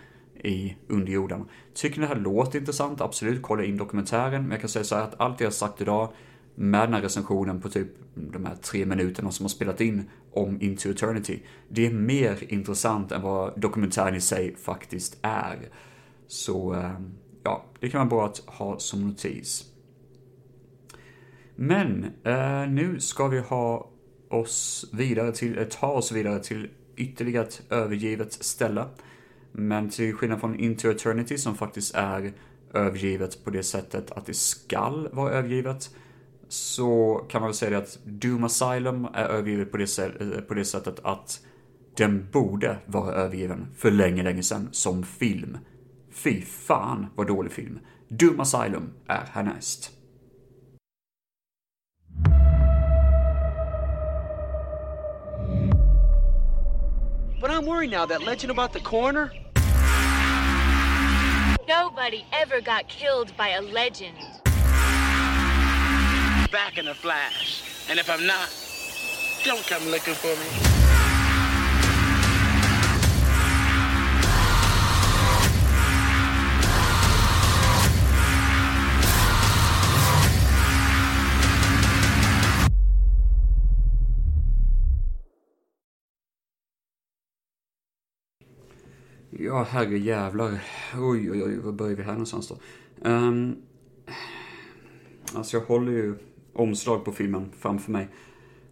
i 0.45 0.77
underjorden. 0.89 1.49
Tycker 1.75 2.01
ni 2.01 2.07
det 2.07 2.15
här 2.15 2.21
låter 2.21 2.59
intressant? 2.59 3.01
Absolut, 3.01 3.43
kolla 3.43 3.65
in 3.65 3.77
dokumentären. 3.77 4.43
Men 4.43 4.51
jag 4.51 4.61
kan 4.61 4.69
säga 4.69 4.85
så 4.85 4.97
här 4.97 5.03
att 5.03 5.21
allt 5.21 5.41
jag 5.41 5.47
har 5.47 5.53
sagt 5.53 5.81
idag 5.81 6.13
med 6.59 6.81
den 6.81 6.95
här 6.95 7.03
recensionen 7.03 7.61
på 7.61 7.69
typ 7.69 7.89
de 8.15 8.45
här 8.45 8.55
tre 8.55 8.87
minuterna 8.87 9.31
som 9.31 9.45
har 9.45 9.49
spelat 9.49 9.81
in 9.81 10.05
om 10.33 10.61
Into 10.61 10.91
Eternity. 10.91 11.41
Det 11.69 11.87
är 11.87 11.91
mer 11.91 12.53
intressant 12.53 13.13
än 13.13 13.23
vad 13.23 13.61
dokumentären 13.61 14.15
i 14.15 14.21
sig 14.21 14.57
faktiskt 14.57 15.19
är. 15.23 15.59
Så, 16.27 16.75
eh, 16.75 17.01
ja, 17.43 17.65
det 17.81 17.89
kan 17.89 17.99
vara 17.99 18.09
bra 18.09 18.27
att 18.27 18.39
ha 18.39 18.79
som 18.79 19.09
notis. 19.09 19.65
Men 21.57 22.05
eh, 22.25 22.69
nu 22.69 23.01
ska 23.01 23.29
vi 23.29 23.39
ha 23.39 23.91
oss 24.29 24.91
vidare 24.93 25.33
till, 25.33 25.59
eh, 25.59 25.65
ta 25.65 25.87
oss 25.87 26.13
vidare 26.13 26.39
till 26.43 26.69
ytterligare 26.97 27.45
ett 27.45 27.63
övergivet 27.71 28.33
ställe. 28.33 28.85
Men 29.53 29.91
till 29.91 30.15
skillnad 30.15 30.41
från 30.41 30.61
Into 30.61 30.91
Eternity 30.91 31.39
som 31.39 31.55
faktiskt 31.55 31.95
är 31.95 32.33
övergivet 32.75 33.45
på 33.45 33.51
det 33.51 33.63
sättet 33.63 34.11
att 34.11 34.27
det 34.27 34.35
skall 34.35 35.09
vara 35.13 35.33
övergivet 35.33 35.91
så 36.49 37.15
kan 37.29 37.41
man 37.41 37.49
väl 37.49 37.55
säga 37.55 37.71
det 37.71 37.79
att 37.79 37.99
Doom 38.05 38.45
Asylum 38.45 39.05
är 39.15 39.25
övergivet 39.25 39.71
på 39.71 39.77
det, 39.77 39.99
eh, 39.99 40.41
på 40.41 40.55
det 40.55 40.65
sättet 40.65 41.01
att 41.05 41.41
den 41.97 42.29
borde 42.33 42.79
vara 42.87 43.15
övergiven 43.15 43.69
för 43.77 43.91
länge, 43.91 44.23
länge 44.23 44.43
sedan 44.43 44.69
som 44.73 45.05
film. 45.05 45.59
Fy 46.11 46.43
fan 46.43 47.07
vad 47.15 47.27
dålig 47.27 47.53
film. 47.53 47.79
Doom 48.09 48.41
Asylum 48.41 48.93
är 49.07 49.25
härnäst. 49.33 49.93
But 57.41 57.51
I'm 57.51 57.67
worried 57.67 57.91
now, 57.91 58.07
that 58.07 58.25
legend 58.25 58.51
about 58.51 58.73
the 58.73 58.81
coroner? 58.81 59.31
Nobody 61.69 62.25
ever 62.33 62.61
got 62.61 62.89
killed 62.89 63.37
by 63.37 63.51
a 63.51 63.61
legend. 63.61 64.17
Back 66.57 66.79
in 66.79 66.89
a 66.89 66.95
flash. 66.95 67.63
And 67.91 67.99
if 67.99 68.09
I'm 68.09 68.27
not, 68.27 68.49
don't 69.45 69.63
come 69.67 69.91
looking 69.91 70.15
for 70.15 70.29
me. 70.29 70.47
Ja, 89.31 89.63
herre 89.63 89.99
jävlar. 89.99 90.65
Oj, 90.95 91.31
oj, 91.31 91.43
oj, 91.43 91.59
var 91.59 91.73
börjar 91.73 91.97
vi 91.97 92.03
här 92.03 92.13
någonstans 92.13 92.49
då? 92.49 92.59
Um, 93.09 93.63
alltså 95.35 95.57
jag 95.57 95.65
håller 95.65 95.93
ju 95.93 96.19
omslag 96.57 97.05
på 97.05 97.13
filmen 97.13 97.53
framför 97.59 97.93
mig. 97.93 98.09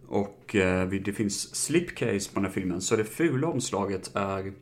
Och 0.07 0.55
eh, 0.55 0.89
det 0.89 1.13
finns 1.13 1.55
slipcase 1.55 2.33
på 2.33 2.35
den 2.35 2.45
här 2.45 2.51
filmen, 2.51 2.81
så 2.81 2.95
det 2.95 3.03
fula 3.03 3.47
omslaget 3.47 4.11
är... 4.15 4.53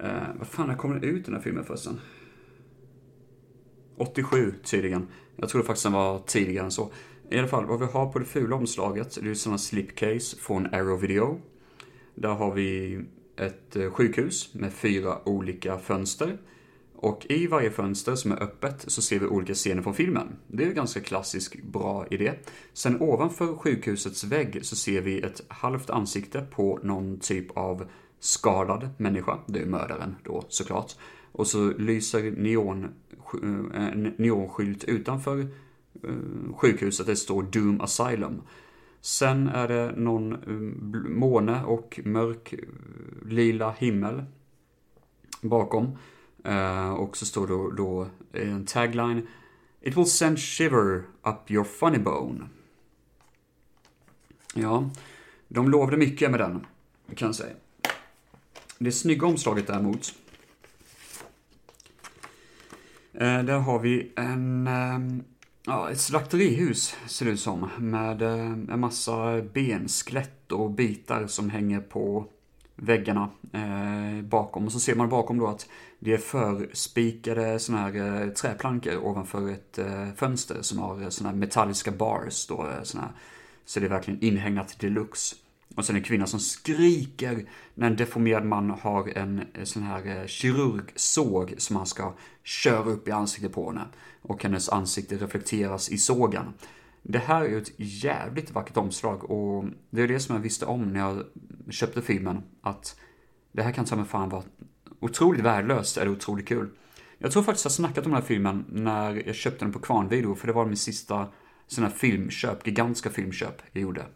Eh, 0.00 0.10
vad 0.38 0.46
fan, 0.46 0.68
när 0.68 0.74
kom 0.74 0.90
den 0.90 1.02
ut 1.02 1.24
den 1.24 1.34
här 1.34 1.42
filmen 1.42 1.64
förresten? 1.64 2.00
87 3.96 4.54
tydligen. 4.64 5.06
Jag 5.36 5.48
trodde 5.48 5.66
faktiskt 5.66 5.84
den 5.84 5.92
var 5.92 6.18
tidigare 6.18 6.64
än 6.64 6.70
så. 6.70 6.90
I 7.30 7.38
alla 7.38 7.48
fall, 7.48 7.66
vad 7.66 7.80
vi 7.80 7.86
har 7.86 8.12
på 8.12 8.18
det 8.18 8.24
fula 8.24 8.56
omslaget, 8.56 9.18
det 9.22 9.30
är 9.30 9.34
sådana 9.34 9.58
slipcase 9.58 10.36
från 10.36 10.66
Arrow 10.74 11.00
Video. 11.00 11.40
Där 12.14 12.28
har 12.28 12.54
vi 12.54 13.00
ett 13.36 13.76
eh, 13.76 13.90
sjukhus 13.90 14.54
med 14.54 14.72
fyra 14.72 15.28
olika 15.28 15.78
fönster. 15.78 16.38
Och 16.96 17.26
i 17.28 17.46
varje 17.46 17.70
fönster 17.70 18.14
som 18.14 18.32
är 18.32 18.42
öppet 18.42 18.84
så 18.86 19.02
ser 19.02 19.18
vi 19.18 19.26
olika 19.26 19.54
scener 19.54 19.82
från 19.82 19.94
filmen. 19.94 20.36
Det 20.46 20.64
är 20.64 20.68
en 20.68 20.74
ganska 20.74 21.00
klassisk, 21.00 21.62
bra 21.62 22.06
idé. 22.10 22.32
Sen 22.72 23.00
ovanför 23.00 23.56
sjukhusets 23.56 24.24
vägg 24.24 24.58
så 24.62 24.76
ser 24.76 25.00
vi 25.00 25.20
ett 25.20 25.42
halvt 25.48 25.90
ansikte 25.90 26.40
på 26.40 26.80
någon 26.82 27.18
typ 27.18 27.56
av 27.56 27.84
skadad 28.18 28.88
människa. 28.96 29.38
Det 29.46 29.60
är 29.60 29.66
mördaren 29.66 30.16
då 30.22 30.44
såklart. 30.48 30.92
Och 31.32 31.46
så 31.46 31.68
lyser 31.78 32.30
neon, 32.30 32.84
eh, 32.84 33.88
en 33.88 34.14
neonskylt 34.18 34.84
utanför 34.84 35.40
eh, 35.40 36.54
sjukhuset. 36.56 37.06
Det 37.06 37.16
står 37.16 37.42
Doom 37.42 37.80
Asylum. 37.80 38.42
Sen 39.00 39.48
är 39.48 39.68
det 39.68 39.92
någon 39.96 40.32
eh, 40.32 41.10
måne 41.10 41.64
och 41.64 42.00
mörk 42.04 42.54
lila 43.26 43.70
himmel 43.70 44.24
bakom. 45.42 45.98
Uh, 46.48 46.92
och 46.92 47.16
så 47.16 47.26
står 47.26 47.46
det 47.46 47.76
då 47.76 48.08
eh, 48.32 48.52
en 48.52 48.66
tagline 48.66 49.26
It 49.80 49.96
will 49.96 50.06
send 50.06 50.38
shiver 50.38 51.02
up 51.22 51.50
your 51.50 51.64
funny 51.64 51.98
bone. 51.98 52.48
Ja, 54.54 54.90
de 55.48 55.70
lovade 55.70 55.96
mycket 55.96 56.30
med 56.30 56.40
den, 56.40 56.66
kan 57.16 57.28
jag 57.28 57.34
säga. 57.34 57.54
Det 58.78 58.92
snygga 58.92 59.26
omslaget 59.26 59.66
däremot. 59.66 60.14
Uh, 63.14 63.44
där 63.44 63.58
har 63.58 63.78
vi 63.78 64.12
en 64.16 64.66
um, 64.66 65.24
Ja, 65.66 65.90
ett 65.90 66.00
slakterihus 66.00 66.96
ser 67.06 67.26
det 67.26 67.32
ut 67.32 67.40
som. 67.40 67.68
Med 67.78 68.22
eh, 68.22 68.52
en 68.74 68.80
massa 68.80 69.42
benskelett 69.42 70.52
och 70.52 70.70
bitar 70.70 71.26
som 71.26 71.50
hänger 71.50 71.80
på 71.80 72.26
väggarna 72.76 73.30
eh, 73.52 74.24
bakom. 74.24 74.66
Och 74.66 74.72
så 74.72 74.80
ser 74.80 74.94
man 74.94 75.08
bakom 75.08 75.38
då 75.38 75.46
att 75.46 75.68
det 76.04 76.12
är 76.12 76.18
förspikade 76.18 77.58
såna 77.58 77.78
här 77.78 78.22
eh, 78.22 78.28
träplankor 78.28 78.96
ovanför 78.96 79.50
ett 79.50 79.78
eh, 79.78 80.12
fönster 80.16 80.62
som 80.62 80.78
har 80.78 80.94
sådana 80.94 81.10
såna 81.10 81.30
här 81.30 81.36
metalliska 81.36 81.90
bars 81.90 82.46
då. 82.46 82.70
Såna 82.82 83.02
här, 83.02 83.12
så 83.64 83.80
det 83.80 83.86
är 83.86 83.90
verkligen 83.90 84.22
inhägnat 84.22 84.78
deluxe. 84.78 85.36
Och 85.74 85.84
sen 85.84 85.96
en 85.96 86.02
kvinna 86.02 86.26
som 86.26 86.40
skriker 86.40 87.48
när 87.74 87.86
en 87.86 87.96
deformerad 87.96 88.44
man 88.44 88.70
har 88.70 89.18
en 89.18 89.44
sån 89.62 89.82
här 89.82 90.26
kirurgsåg 90.26 91.54
som 91.56 91.76
han 91.76 91.86
ska 91.86 92.14
köra 92.42 92.90
upp 92.90 93.08
i 93.08 93.10
ansiktet 93.10 93.52
på 93.52 93.70
henne. 93.70 93.84
Och 94.22 94.42
hennes 94.42 94.68
ansikte 94.68 95.16
reflekteras 95.16 95.90
i 95.90 95.98
sågen. 95.98 96.54
Det 97.02 97.18
här 97.18 97.42
är 97.42 97.48
ju 97.48 97.58
ett 97.58 97.72
jävligt 97.76 98.50
vackert 98.50 98.76
omslag 98.76 99.30
och 99.30 99.64
det 99.90 100.02
är 100.02 100.08
det 100.08 100.20
som 100.20 100.34
jag 100.34 100.42
visste 100.42 100.66
om 100.66 100.92
när 100.92 101.00
jag 101.00 101.24
köpte 101.70 102.02
filmen. 102.02 102.42
Att 102.62 103.00
det 103.52 103.62
här 103.62 103.72
kan 103.72 103.84
ta 103.84 103.96
mig 103.96 104.04
fan 104.04 104.28
vara 104.28 104.42
otroligt 105.00 105.44
värdelöst 105.44 105.96
eller 105.96 106.10
otroligt 106.10 106.48
kul. 106.48 106.70
Jag 107.18 107.32
tror 107.32 107.42
faktiskt 107.42 107.64
jag 107.64 107.72
snackat 107.72 108.06
om 108.06 108.12
den 108.12 108.20
här 108.22 108.28
filmen 108.28 108.64
när 108.68 109.26
jag 109.26 109.34
köpte 109.34 109.64
den 109.64 109.72
på 109.72 109.78
Kvarnvideo, 109.78 110.34
för 110.34 110.46
det 110.46 110.52
var 110.52 110.66
min 110.66 110.76
sista 110.76 111.28
sån 111.66 111.84
här 111.84 111.90
filmköp, 111.90 112.66
gigantiska 112.66 113.10
filmköp 113.10 113.62
jag 113.72 113.82
gjorde. 113.82 114.06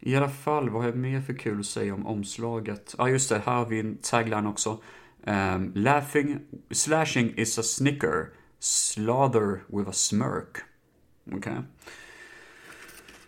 I 0.00 0.16
alla 0.16 0.28
fall, 0.28 0.70
vad 0.70 0.82
har 0.82 0.88
jag 0.88 0.98
mer 0.98 1.20
för 1.20 1.34
kul 1.34 1.60
att 1.60 1.66
säga 1.66 1.94
om 1.94 2.06
omslaget? 2.06 2.94
Ja, 2.98 3.04
ah, 3.04 3.08
just 3.08 3.28
det, 3.28 3.42
här 3.44 3.54
har 3.54 3.66
vi 3.66 3.80
en 3.80 3.96
tagline 3.96 4.46
också. 4.46 4.82
Um, 5.24 5.72
laughing, 5.74 6.38
slashing 6.70 7.34
is 7.36 7.58
a 7.58 7.62
snicker, 7.62 8.30
slather 8.58 9.62
with 9.68 9.88
a 9.88 9.92
smirk. 9.92 10.58
Okej. 11.26 11.38
Okay. 11.38 11.62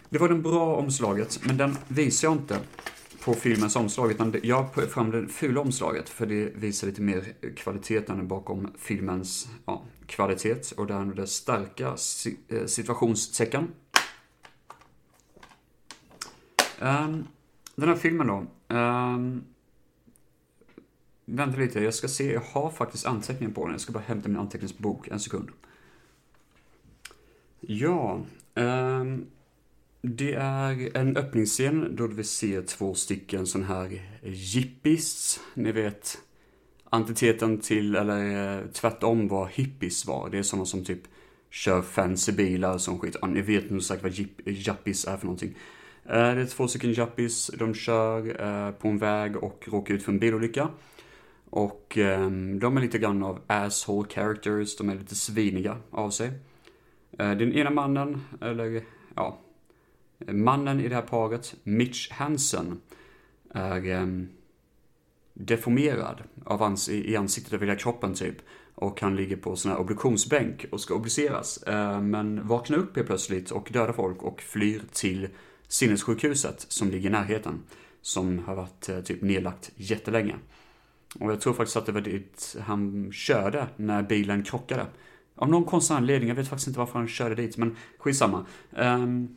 Det 0.09 0.19
var 0.19 0.29
den 0.29 0.43
bra 0.43 0.77
omslaget, 0.77 1.41
men 1.47 1.57
den 1.57 1.77
visar 1.89 2.29
jag 2.29 2.35
inte 2.37 2.59
på 3.25 3.35
filmens 3.35 3.77
omslag, 3.77 4.11
utan 4.11 4.35
jag 4.43 4.63
har 4.63 4.87
fram 4.87 5.11
det 5.11 5.29
fula 5.29 5.61
omslaget, 5.61 6.09
för 6.09 6.27
det 6.27 6.45
visar 6.55 6.87
lite 6.87 7.03
mer 7.03 7.35
kvaliteten 7.57 8.29
bakom 8.29 8.73
filmens 8.79 9.49
ja, 9.67 9.83
kvalitet 10.07 10.75
och 10.77 10.87
därmed 10.87 11.17
det 11.17 11.27
starka 11.27 11.97
eh, 12.49 12.67
situationstecken. 12.67 13.69
Um, 16.81 17.29
den 17.75 17.89
här 17.89 17.97
filmen 17.97 18.27
då. 18.27 18.47
Um, 18.77 19.45
vänta 21.25 21.59
lite, 21.59 21.81
jag 21.81 21.95
ska 21.95 22.09
se, 22.09 22.33
jag 22.33 22.41
har 22.41 22.71
faktiskt 22.71 23.07
anteckningar 23.07 23.55
på 23.55 23.65
den. 23.65 23.73
Jag 23.73 23.81
ska 23.81 23.93
bara 23.93 24.05
hämta 24.07 24.29
min 24.29 24.39
anteckningsbok, 24.39 25.09
en 25.09 25.21
sekund. 25.21 25.51
Ja, 27.61 28.21
um, 28.55 29.27
det 30.03 30.35
är 30.35 30.97
en 30.97 31.17
öppningsscen 31.17 31.97
då 31.97 32.07
vi 32.07 32.25
ser 32.25 32.63
två 32.63 32.95
stycken 32.95 33.47
sån 33.47 33.65
här 33.65 34.03
jippies, 34.23 35.41
ni 35.55 35.73
vet 35.73 36.19
antiteten 36.91 37.59
till, 37.59 37.97
eller 37.97 38.59
eh, 38.59 38.67
tvärtom 38.73 39.29
vad 39.29 39.49
hippies 39.51 40.07
var. 40.07 40.31
Det 40.31 40.39
är 40.39 40.43
sådana 40.43 40.67
som 40.67 40.85
typ 40.85 41.01
kör 41.51 41.83
fancy 41.83 42.33
bilar 42.33 42.79
som 42.79 42.99
skit. 42.99 43.17
Ja, 43.21 43.27
ni 43.27 43.41
vet 43.41 43.71
nog 43.71 43.83
säkert 43.83 44.03
vad 44.03 44.13
jippies 44.47 45.05
är 45.05 45.17
för 45.17 45.27
någonting. 45.27 45.55
Eh, 46.05 46.13
det 46.13 46.41
är 46.41 46.47
två 46.47 46.69
stycken 46.69 46.93
jappis, 46.93 47.51
de 47.59 47.75
kör 47.75 48.43
eh, 48.43 48.71
på 48.71 48.89
en 48.89 48.99
väg 48.99 49.37
och 49.37 49.65
råkar 49.67 49.95
ut 49.95 50.03
för 50.03 50.13
en 50.13 50.19
bilolycka. 50.19 50.69
Och 51.51 51.99
ehm, 51.99 52.59
de 52.59 52.77
är 52.77 52.81
lite 52.81 52.99
grann 52.99 53.23
av 53.23 53.41
asshole 53.47 54.09
characters, 54.09 54.77
de 54.77 54.89
är 54.89 54.95
lite 54.95 55.15
sviniga 55.15 55.77
av 55.91 56.11
sig. 56.11 56.31
Den 57.11 57.53
ena 57.53 57.71
mannen, 57.71 58.21
eller 58.41 58.83
ja, 59.15 59.39
mannen 60.27 60.81
i 60.81 60.89
det 60.89 60.95
här 60.95 61.03
paret, 61.03 61.55
Mitch 61.63 62.11
Hansen, 62.11 62.81
är 63.55 63.91
eh, 63.91 64.07
deformerad 65.35 66.23
av 66.45 66.63
ans 66.63 66.89
i 66.89 67.17
ansiktet 67.17 67.53
över 67.53 67.67
hela 67.67 67.79
kroppen 67.79 68.15
typ. 68.15 68.37
Och 68.75 69.01
han 69.01 69.17
ligger 69.17 69.37
på 69.37 69.57
sån 69.57 69.73
här 69.73 69.79
obduktionsbänk 69.79 70.67
och 70.71 70.81
ska 70.81 70.95
obduceras. 70.95 71.63
Eh, 71.63 72.01
men 72.01 72.49
vaknar 72.49 72.79
upp 72.79 72.97
helt 72.97 73.09
plötsligt 73.09 73.51
och 73.51 73.69
dödar 73.73 73.93
folk 73.93 74.23
och 74.23 74.41
flyr 74.41 74.83
till 74.93 75.29
sinnessjukhuset 75.69 76.67
som 76.69 76.91
ligger 76.91 77.09
i 77.09 77.13
närheten. 77.13 77.63
Som 78.01 78.39
har 78.39 78.55
varit 78.55 78.89
eh, 78.89 79.01
typ 79.01 79.23
nedlagt 79.23 79.71
jättelänge. 79.77 80.35
Och 81.21 81.31
jag 81.31 81.41
tror 81.41 81.53
faktiskt 81.55 81.77
att 81.77 81.87
det 81.87 81.93
var 81.93 82.01
dit 82.01 82.57
han 82.61 83.13
körde 83.13 83.67
när 83.77 84.03
bilen 84.03 84.43
krockade. 84.43 84.87
Av 85.35 85.49
någon 85.49 85.65
konstig 85.65 85.95
anledning, 85.95 86.29
jag 86.29 86.37
vet 86.37 86.49
faktiskt 86.49 86.69
inte 86.69 86.79
varför 86.79 86.99
han 86.99 87.09
körde 87.09 87.35
dit, 87.35 87.57
men 87.57 87.77
skitsamma. 87.99 88.47
Um, 88.71 89.37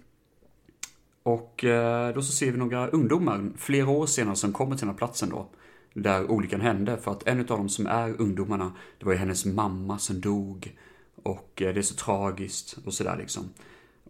och 1.26 1.64
eh, 1.64 2.14
då 2.14 2.22
så 2.22 2.32
ser 2.32 2.52
vi 2.52 2.58
några 2.58 2.88
ungdomar, 2.88 3.52
flera 3.58 3.90
år 3.90 4.06
senare, 4.06 4.36
som 4.36 4.54
kommer 4.54 4.76
till 4.76 4.88
den 4.88 4.90
här 4.90 4.98
platsen 4.98 5.30
då 5.30 5.50
där 5.94 6.32
olyckan 6.32 6.62
hände. 6.62 6.98
För 6.98 7.12
att 7.12 7.28
en 7.28 7.40
av 7.40 7.46
dem 7.46 7.70
som 7.70 7.88
är 7.88 8.22
ungdomarna, 8.22 8.74
det 9.00 9.06
var 9.06 9.14
ju 9.14 9.20
hennes 9.20 9.46
mamma 9.46 9.98
som 9.98 10.22
dog. 10.22 10.78
Och 11.24 11.62
eh, 11.62 11.74
det 11.74 11.80
är 11.80 11.82
så 11.82 11.96
tragiskt 11.96 12.78
och 12.86 12.94
sådär 12.94 13.18
liksom. 13.18 13.50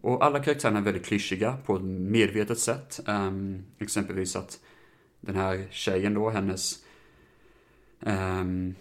Och 0.00 0.24
alla 0.24 0.42
karaktärerna 0.42 0.78
är 0.78 0.82
väldigt 0.82 1.06
klyschiga 1.06 1.56
på 1.66 1.76
ett 1.76 1.82
medvetet 1.82 2.58
sätt. 2.58 3.00
Um, 3.06 3.64
exempelvis 3.78 4.36
att 4.36 4.60
den 5.20 5.36
här 5.36 5.66
tjejen 5.70 6.14
då, 6.14 6.30
hennes 6.30 6.84
um, 8.00 8.74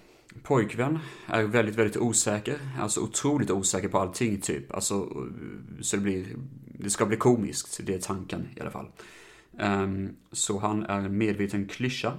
pojkvän 0.43 0.99
är 1.27 1.43
väldigt, 1.43 1.75
väldigt 1.75 1.97
osäker. 1.97 2.59
Alltså 2.79 3.01
otroligt 3.01 3.51
osäker 3.51 3.87
på 3.87 3.99
allting 3.99 4.41
typ. 4.41 4.73
Alltså, 4.73 5.25
så 5.81 5.95
det 5.95 6.01
blir, 6.01 6.25
det 6.79 6.89
ska 6.89 7.05
bli 7.05 7.17
komiskt, 7.17 7.79
det 7.83 7.93
är 7.93 7.99
tanken 7.99 8.47
i 8.55 8.61
alla 8.61 8.71
fall. 8.71 8.87
Um, 9.59 10.15
så 10.31 10.59
han 10.59 10.83
är 10.83 10.99
en 10.99 11.17
medveten 11.17 11.67
klyscha 11.67 12.13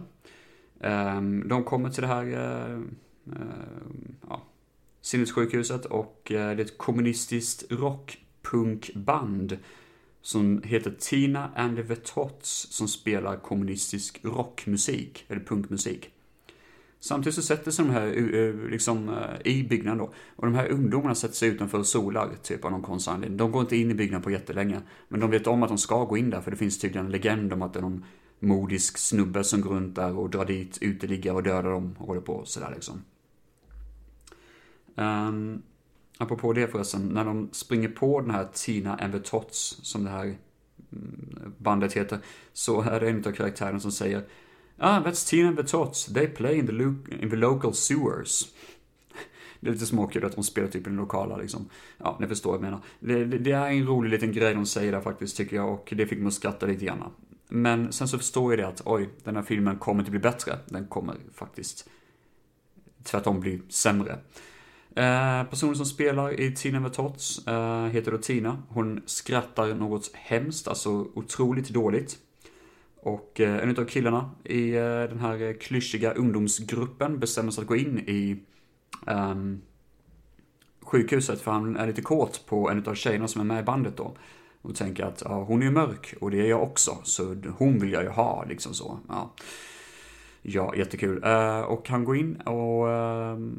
Um, 0.81 1.49
de 1.49 1.65
kommer 1.65 1.91
till 1.91 2.03
det 2.03 2.09
här 2.09 2.25
uh, 2.27 2.83
ja, 4.29 4.43
sinnessjukhuset 5.01 5.85
och 5.85 6.33
eh, 6.33 6.57
det 6.57 6.63
är 6.63 6.65
ett 6.65 6.79
kommunistiskt 6.79 7.65
rockpunkband 7.73 9.59
som 10.23 10.63
heter 10.63 10.95
Tina 10.99 11.51
and 11.57 11.77
the 11.77 11.83
Vetots 11.83 12.67
som 12.71 12.89
spelar 12.89 13.37
kommunistisk 13.37 14.21
rockmusik, 14.25 15.25
eller 15.29 15.41
punkmusik. 15.41 16.11
Samtidigt 17.01 17.35
så 17.35 17.43
sätter 17.43 17.71
sig 17.71 17.85
de 17.85 17.91
här 17.91 18.07
eh, 18.07 18.41
eh, 18.41 18.71
liksom, 18.71 19.09
eh, 19.09 19.53
i 19.53 19.65
byggnaden 19.65 19.99
då. 19.99 20.13
Och 20.37 20.47
de 20.47 20.55
här 20.55 20.69
ungdomarna 20.69 21.15
sätter 21.15 21.35
sig 21.35 21.49
utanför 21.49 21.79
och 21.79 21.87
solar, 21.87 22.31
typ 22.43 22.65
av 22.65 22.71
någon 22.71 22.83
konstig 22.83 23.11
anledning. 23.11 23.37
De 23.37 23.53
går 23.53 23.61
inte 23.63 23.77
in 23.77 23.91
i 23.91 23.95
byggnaden 23.95 24.23
på 24.23 24.31
jättelänge. 24.31 24.81
Men 25.09 25.21
de 25.21 25.31
vet 25.31 25.47
om 25.47 25.63
att 25.63 25.69
de 25.69 25.79
ska 25.79 26.05
gå 26.05 26.17
in 26.17 26.31
där, 26.31 26.41
för 26.41 26.51
det 26.51 26.57
finns 26.57 26.79
tydligen 26.79 27.07
en 27.07 27.13
legend 27.13 27.53
om 27.53 27.63
att 27.63 27.73
det 27.73 27.79
är 27.79 27.83
någon 27.83 28.05
modisk 28.39 28.99
snubbe 28.99 29.45
som 29.45 29.61
går 29.61 29.71
runt 29.71 29.95
där 29.95 30.19
och 30.19 30.31
drar 30.31 30.45
dit 30.45 30.79
uteliggare 30.81 31.37
och 31.37 31.43
dödar 31.43 31.71
dem 31.71 31.95
och 31.99 32.07
håller 32.07 32.21
på 32.21 32.45
sådär 32.45 32.73
liksom. 32.75 33.03
Um, 34.95 35.63
apropå 36.19 36.53
det 36.53 36.69
förresten, 36.69 37.09
när 37.09 37.25
de 37.25 37.49
springer 37.53 37.89
på 37.89 38.21
den 38.21 38.31
här 38.31 38.49
Tina 38.53 38.95
and 38.97 39.27
som 39.59 40.05
det 40.05 40.11
här 40.11 40.25
mm, 40.93 41.55
bandet 41.59 41.93
heter, 41.93 42.19
så 42.53 42.83
är 42.83 43.01
det 43.01 43.09
en 43.11 43.27
av 43.27 43.33
karaktärerna 43.33 43.81
som 43.81 43.93
säger 43.93 44.25
Ah, 44.79 45.01
that's 45.01 45.31
Tina 45.31 45.49
and 45.49 45.57
the 45.57 45.63
Tots, 45.63 46.07
they 46.07 46.27
play 46.27 46.59
in 46.59 46.67
the, 46.67 46.73
lo 46.73 46.95
in 47.21 47.31
the 47.31 47.37
local 47.37 47.73
sewers. 47.73 48.43
Det 49.61 49.69
är 49.69 49.73
lite 49.73 49.87
småkul 49.87 50.25
att 50.25 50.35
de 50.35 50.45
spelar 50.45 50.69
typ 50.69 50.87
i 50.87 50.91
den 50.91 50.97
lokala 50.97 51.37
liksom. 51.37 51.69
Ja, 51.99 52.17
ni 52.21 52.27
förstår 52.27 52.51
vad 52.51 52.57
jag 52.57 52.63
menar. 52.63 52.81
Det, 53.01 53.25
det, 53.25 53.39
det, 53.39 53.53
är 53.53 53.71
en 53.71 53.87
rolig 53.87 54.11
liten 54.11 54.33
grej 54.33 54.55
de 54.55 54.67
säger 54.67 54.93
där 54.93 55.01
faktiskt, 55.01 55.37
tycker 55.37 55.57
jag, 55.57 55.73
och 55.73 55.93
det 55.97 56.07
fick 56.07 56.19
mig 56.19 56.29
att 56.29 56.35
skratta 56.35 56.67
lite 56.67 56.85
grann. 56.85 57.05
Men 57.49 57.93
sen 57.93 58.09
så 58.09 58.19
förstår 58.19 58.53
jag 58.53 58.59
det 58.59 58.69
att 58.69 58.83
oj, 58.85 59.09
den 59.25 59.37
här 59.37 59.43
filmen 59.43 59.79
kommer 59.79 60.01
inte 60.01 60.11
bli 60.11 60.21
bättre. 60.21 60.59
Den 60.67 60.87
kommer 60.87 61.17
faktiskt 61.35 61.89
tvärtom 63.03 63.41
bli 63.41 63.63
sämre. 63.69 64.19
Eh, 64.97 65.45
personen 65.45 65.77
som 65.77 65.87
spelar 65.87 66.41
i 66.41 66.55
Tina 66.55 66.81
med 66.81 66.93
Tots 66.93 67.47
eh, 67.47 67.85
heter 67.85 68.13
då 68.13 68.19
Tina. 68.19 68.63
Hon 68.69 69.03
skrattar 69.07 69.75
något 69.75 70.11
hemskt, 70.15 70.69
alltså 70.69 70.91
otroligt 70.91 71.69
dåligt. 71.69 72.19
Och 73.07 73.41
eh, 73.41 73.63
en 73.63 73.79
av 73.79 73.85
killarna 73.85 74.31
i 74.45 74.75
eh, 74.75 74.83
den 74.83 75.19
här 75.19 75.43
eh, 75.43 75.53
klyschiga 75.53 76.13
ungdomsgruppen 76.13 77.19
bestämmer 77.19 77.51
sig 77.51 77.63
att 77.63 77.69
gå 77.69 77.77
in 77.77 77.99
i 77.99 78.43
um, 79.07 79.63
sjukhuset 80.81 81.41
för 81.41 81.51
han 81.51 81.77
är 81.77 81.87
lite 81.87 82.03
kåt 82.03 82.47
på 82.47 82.71
en 82.71 82.87
av 82.87 82.95
tjejerna 82.95 83.29
som 83.29 83.41
är 83.41 83.45
med 83.45 83.61
i 83.61 83.63
bandet 83.63 83.97
då. 83.97 84.17
Och 84.63 84.75
tänker 84.75 85.05
att 85.05 85.23
ja, 85.25 85.45
hon 85.45 85.63
är 85.63 85.71
mörk 85.71 86.15
och 86.21 86.31
det 86.31 86.41
är 86.41 86.47
jag 86.47 86.63
också, 86.63 86.99
så 87.03 87.37
hon 87.59 87.79
vill 87.79 87.93
jag 87.93 88.03
ju 88.03 88.09
ha 88.09 88.45
liksom 88.45 88.75
så. 88.75 88.99
Ja, 89.09 89.35
ja 90.43 90.75
jättekul. 90.77 91.25
Uh, 91.25 91.61
och 91.61 91.89
han 91.89 92.05
går 92.05 92.17
in 92.17 92.37
och 92.37 92.87
uh, 92.87 93.53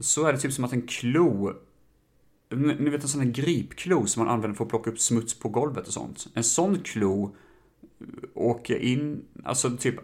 så 0.00 0.26
är 0.26 0.32
det 0.32 0.38
typ 0.38 0.52
som 0.52 0.64
att 0.64 0.72
en 0.72 0.86
klo 0.86 1.52
ni 2.50 2.90
vet 2.90 3.02
en 3.02 3.08
sån 3.08 3.20
här 3.20 3.30
gripklo 3.30 4.06
som 4.06 4.24
man 4.24 4.34
använder 4.34 4.56
för 4.56 4.64
att 4.64 4.70
plocka 4.70 4.90
upp 4.90 5.00
smuts 5.00 5.38
på 5.38 5.48
golvet 5.48 5.86
och 5.86 5.92
sånt. 5.92 6.26
En 6.34 6.44
sån 6.44 6.78
klo 6.78 7.36
åker 8.34 8.78
in, 8.78 9.24
alltså 9.44 9.76
typ 9.76 9.94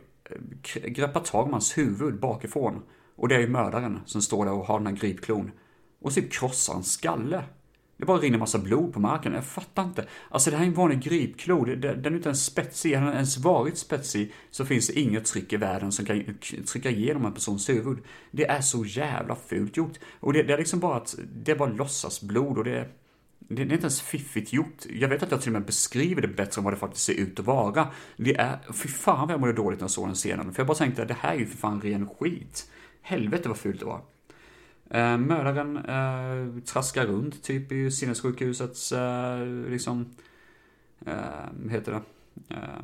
greppar 0.85 1.20
tag 1.20 1.46
om 1.46 1.52
hans 1.52 1.78
huvud 1.78 2.20
bakifrån. 2.20 2.83
Och 3.16 3.28
det 3.28 3.35
är 3.35 3.40
ju 3.40 3.48
mördaren 3.48 4.00
som 4.07 4.22
står 4.22 4.44
där 4.44 4.52
och 4.52 4.66
har 4.66 4.78
den 4.78 4.87
här 4.87 4.94
gripklon. 4.94 5.50
Och 6.00 6.12
typ 6.12 6.33
krossar 6.33 6.72
hans 6.72 6.92
skalle. 6.92 7.44
Det 7.96 8.07
bara 8.07 8.18
rinner 8.18 8.38
massa 8.38 8.59
blod 8.59 8.92
på 8.92 9.00
marken. 9.00 9.33
Jag 9.33 9.44
fattar 9.44 9.85
inte. 9.85 10.07
Alltså 10.28 10.50
det 10.50 10.57
här 10.57 10.64
är 10.64 10.68
en 10.68 10.74
vanlig 10.74 11.00
gripklo. 11.00 11.64
Den 11.64 12.07
är 12.07 12.16
inte 12.16 12.28
ens 12.28 12.44
spetsig. 12.44 12.94
Hade 12.94 13.07
den 13.07 13.14
ens 13.14 13.38
varit 13.38 13.78
spetsig 13.78 14.33
så 14.50 14.64
finns 14.64 14.87
det 14.87 15.00
inget 15.00 15.24
tryck 15.24 15.52
i 15.52 15.57
världen 15.57 15.92
som 15.92 16.05
kan 16.05 16.38
trycka 16.66 16.90
igenom 16.90 17.24
en 17.24 17.33
persons 17.33 17.68
huvud. 17.68 17.98
Det 18.31 18.46
är 18.46 18.61
så 18.61 18.85
jävla 18.85 19.37
fult 19.37 19.76
gjort. 19.76 19.98
Och 20.20 20.33
det, 20.33 20.42
det 20.42 20.55
är 20.55 20.59
liksom 20.59 20.81
bara 20.81 20.96
att, 20.96 21.14
det 21.35 21.52
är 21.52 21.57
bara 21.57 21.72
låtsasblod 21.72 22.59
och 22.59 22.64
det 22.64 22.88
det, 23.48 23.62
är 23.62 23.72
inte 23.72 23.74
ens 23.74 24.02
fiffigt 24.02 24.52
gjort. 24.52 24.87
Jag 24.90 25.09
vet 25.09 25.22
att 25.22 25.31
jag 25.31 25.40
till 25.40 25.48
och 25.48 25.52
med 25.52 25.64
beskriver 25.64 26.22
det 26.22 26.28
bättre 26.28 26.61
än 26.61 26.64
vad 26.64 26.72
det 26.72 26.76
faktiskt 26.76 27.05
ser 27.05 27.14
ut 27.14 27.40
att 27.40 27.46
vara. 27.46 27.88
Det 28.16 28.37
är, 28.37 28.59
fy 28.72 28.88
fan 28.88 29.20
vad 29.20 29.31
jag 29.31 29.40
mådde 29.40 29.52
dåligt 29.52 29.81
när 29.81 29.85
jag 29.85 29.90
såg 29.90 30.09
den 30.09 30.14
scenen. 30.14 30.52
För 30.52 30.61
jag 30.61 30.66
bara 30.66 30.76
tänkte, 30.76 31.05
det 31.05 31.16
här 31.20 31.35
är 31.35 31.38
ju 31.38 31.46
för 31.46 31.57
fan 31.57 31.81
ren 31.81 32.09
skit. 32.09 32.70
Helvete 33.02 33.48
vad 33.48 33.59
fult 33.59 33.81
det 33.81 33.87
var. 33.87 34.00
Eh, 34.90 35.18
mördaren 35.18 35.76
eh, 35.76 36.62
traskar 36.64 37.07
runt 37.07 37.42
typ 37.42 37.72
i 37.72 37.90
sinnessjukhusets, 37.90 38.92
eh, 38.92 39.46
liksom, 39.46 40.14
eh, 41.07 41.14
vad 41.62 41.72
heter 41.72 41.92
det? 41.92 42.02
Eh, 42.55 42.78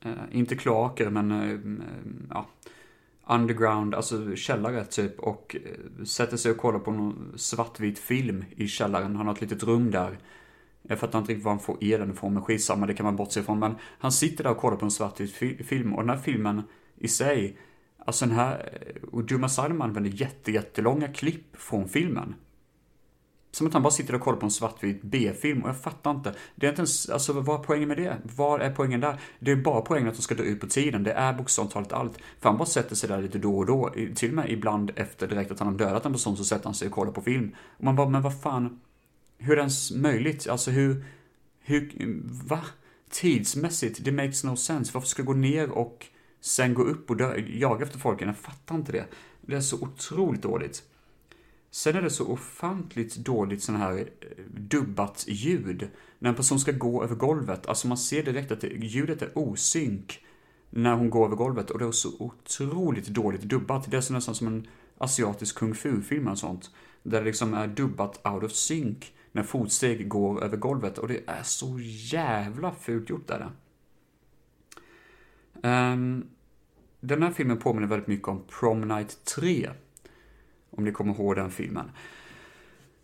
eh, 0.00 0.24
inte 0.32 0.56
kloaker 0.56 1.10
men, 1.10 1.30
eh, 1.30 1.50
mm, 1.50 1.80
eh 1.80 2.12
ja, 2.30 2.46
underground, 3.30 3.94
alltså 3.94 4.36
källare 4.36 4.84
typ 4.84 5.20
och 5.20 5.56
eh, 5.64 6.04
sätter 6.04 6.36
sig 6.36 6.50
och 6.50 6.58
kollar 6.58 6.78
på 6.78 6.90
någon 6.90 7.32
svartvit 7.36 7.98
film 7.98 8.44
i 8.50 8.68
källaren. 8.68 9.16
Han 9.16 9.26
har 9.26 9.34
ett 9.34 9.40
litet 9.40 9.62
rum 9.62 9.90
där. 9.90 10.18
Jag 10.82 10.98
fattar 10.98 11.18
inte 11.18 11.32
riktigt 11.32 11.44
var 11.44 11.52
han 11.52 11.60
får 11.60 11.78
elen 11.80 12.10
ifrån, 12.10 12.34
men 12.34 12.42
skitsamma, 12.42 12.86
det 12.86 12.94
kan 12.94 13.06
man 13.06 13.16
bortse 13.16 13.40
ifrån. 13.40 13.58
Men 13.58 13.74
han 13.98 14.12
sitter 14.12 14.44
där 14.44 14.50
och 14.50 14.58
kollar 14.58 14.76
på 14.76 14.84
en 14.84 14.90
svartvit 14.90 15.32
film 15.66 15.94
och 15.94 16.02
den 16.02 16.10
här 16.10 16.22
filmen 16.22 16.62
i 16.96 17.08
sig 17.08 17.56
Alltså 18.06 18.26
den 18.26 18.34
här, 18.34 18.80
eh, 18.80 19.08
och 19.12 19.24
Doom 19.24 19.48
Salman 19.48 19.88
använder 19.88 20.10
jätte, 20.10 20.52
jättelånga 20.52 21.08
klipp 21.08 21.56
från 21.56 21.88
filmen. 21.88 22.34
Som 23.50 23.66
att 23.66 23.72
han 23.72 23.82
bara 23.82 23.90
sitter 23.90 24.14
och 24.14 24.20
kollar 24.20 24.38
på 24.38 24.46
en 24.46 24.50
svartvit 24.50 25.02
B-film 25.02 25.62
och 25.62 25.68
jag 25.68 25.80
fattar 25.80 26.10
inte. 26.10 26.34
Det 26.54 26.66
är 26.66 26.70
inte 26.70 26.80
ens, 26.80 27.08
alltså 27.10 27.32
vad 27.32 27.60
är 27.60 27.64
poängen 27.64 27.88
med 27.88 27.96
det? 27.96 28.16
Vad 28.36 28.62
är 28.62 28.70
poängen 28.70 29.00
där? 29.00 29.20
Det 29.38 29.50
är 29.50 29.56
bara 29.56 29.80
poängen 29.80 30.08
att 30.08 30.14
de 30.14 30.22
ska 30.22 30.34
dra 30.34 30.44
ut 30.44 30.60
på 30.60 30.66
tiden. 30.66 31.02
Det 31.02 31.12
är 31.12 31.32
bokstavligt 31.32 31.72
talat 31.74 31.92
allt. 31.92 32.18
För 32.40 32.48
han 32.48 32.58
bara 32.58 32.66
sätter 32.66 32.96
sig 32.96 33.08
där 33.08 33.22
lite 33.22 33.38
då 33.38 33.58
och 33.58 33.66
då. 33.66 33.94
Till 34.14 34.28
och 34.28 34.34
med 34.34 34.50
ibland 34.50 34.92
efter 34.96 35.28
direkt 35.28 35.50
att 35.50 35.58
han 35.58 35.68
har 35.68 35.74
dödat 35.74 36.06
en 36.06 36.12
person 36.12 36.36
så 36.36 36.44
sätter 36.44 36.64
han 36.64 36.74
sig 36.74 36.88
och 36.88 36.94
kollar 36.94 37.12
på 37.12 37.20
film. 37.20 37.56
Och 37.78 37.84
man 37.84 37.96
bara, 37.96 38.08
men 38.08 38.22
vad 38.22 38.40
fan. 38.40 38.80
Hur 39.38 39.52
är 39.52 39.56
det 39.56 39.62
ens 39.62 39.90
möjligt? 39.90 40.48
Alltså 40.48 40.70
hur, 40.70 41.04
hur, 41.60 41.92
va? 42.48 42.60
Tidsmässigt, 43.10 44.04
det 44.04 44.12
makes 44.12 44.44
no 44.44 44.56
sense. 44.56 44.90
Varför 44.94 45.08
ska 45.08 45.20
jag 45.20 45.26
gå 45.26 45.32
ner 45.32 45.70
och 45.70 46.06
sen 46.40 46.74
gå 46.74 46.82
upp 46.82 47.10
och 47.10 47.16
dö, 47.16 47.36
jaga 47.36 47.84
efter 47.84 47.98
folk. 47.98 48.22
Jag 48.22 48.36
fattar 48.36 48.74
inte 48.74 48.92
det. 48.92 49.04
Det 49.40 49.56
är 49.56 49.60
så 49.60 49.76
otroligt 49.76 50.42
dåligt. 50.42 50.82
Sen 51.70 51.96
är 51.96 52.02
det 52.02 52.10
så 52.10 52.26
ofantligt 52.26 53.16
dåligt 53.16 53.62
sån 53.62 53.76
här 53.76 53.98
eh, 53.98 54.44
dubbat 54.46 55.24
ljud. 55.28 55.88
När 56.18 56.30
en 56.30 56.36
person 56.36 56.60
ska 56.60 56.72
gå 56.72 57.04
över 57.04 57.14
golvet, 57.14 57.66
alltså 57.66 57.88
man 57.88 57.98
ser 57.98 58.22
direkt 58.22 58.52
att 58.52 58.64
ljudet 58.64 59.22
är 59.22 59.38
osynk 59.38 60.24
när 60.70 60.94
hon 60.94 61.10
går 61.10 61.26
över 61.26 61.36
golvet 61.36 61.70
och 61.70 61.78
det 61.78 61.84
är 61.84 61.92
så 61.92 62.10
otroligt 62.18 63.06
dåligt 63.06 63.42
dubbat. 63.42 63.90
Det 63.90 63.96
är 63.96 64.00
så 64.00 64.12
nästan 64.12 64.34
som 64.34 64.46
en 64.46 64.66
asiatisk 64.98 65.58
kung 65.58 65.74
fu-film 65.74 66.26
eller 66.26 66.36
sånt. 66.36 66.70
Där 67.02 67.18
det 67.18 67.24
liksom 67.24 67.54
är 67.54 67.66
dubbat 67.66 68.26
out 68.26 68.42
of 68.42 68.52
sync 68.52 69.12
när 69.32 69.42
fotsteg 69.42 70.08
går 70.08 70.44
över 70.44 70.56
golvet 70.56 70.98
och 70.98 71.08
det 71.08 71.20
är 71.26 71.42
så 71.42 71.78
jävla 72.12 72.72
fult 72.72 73.10
gjort 73.10 73.28
där. 73.28 73.50
Um, 75.54 75.62
ehm, 75.62 76.26
den 77.00 77.22
här 77.22 77.30
filmen 77.30 77.58
påminner 77.58 77.88
väldigt 77.88 78.08
mycket 78.08 78.28
om 78.28 78.44
Prom 78.48 78.80
Night 78.80 79.24
3. 79.24 79.70
Om 80.70 80.84
ni 80.84 80.92
kommer 80.92 81.14
ihåg 81.14 81.36
den 81.36 81.50
filmen. 81.50 81.90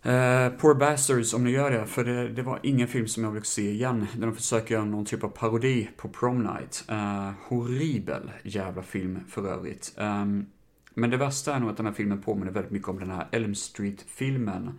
Uh, 0.06 0.48
Poor 0.58 0.74
Bastards, 0.74 1.34
om 1.34 1.44
ni 1.44 1.50
gör 1.50 1.70
det, 1.70 1.86
för 1.86 2.04
det, 2.04 2.28
det, 2.28 2.42
var 2.42 2.60
ingen 2.62 2.88
film 2.88 3.08
som 3.08 3.24
jag 3.24 3.30
vill 3.30 3.42
se 3.42 3.70
igen. 3.70 4.06
Där 4.16 4.26
de 4.26 4.34
försöker 4.34 4.74
göra 4.74 4.84
någon 4.84 5.04
typ 5.04 5.24
av 5.24 5.28
parodi 5.28 5.88
på 5.96 6.08
Prom 6.08 6.42
Night. 6.42 6.84
Uh, 6.90 7.30
horribel 7.48 8.30
jävla 8.42 8.82
film 8.82 9.20
för 9.28 9.48
övrigt. 9.48 9.94
Um, 9.96 10.46
men 10.94 11.10
det 11.10 11.16
värsta 11.16 11.54
är 11.54 11.60
nog 11.60 11.70
att 11.70 11.76
den 11.76 11.86
här 11.86 11.92
filmen 11.92 12.22
påminner 12.22 12.52
väldigt 12.52 12.72
mycket 12.72 12.88
om 12.88 12.98
den 12.98 13.10
här 13.10 13.28
Elm 13.32 13.54
Street-filmen. 13.54 14.78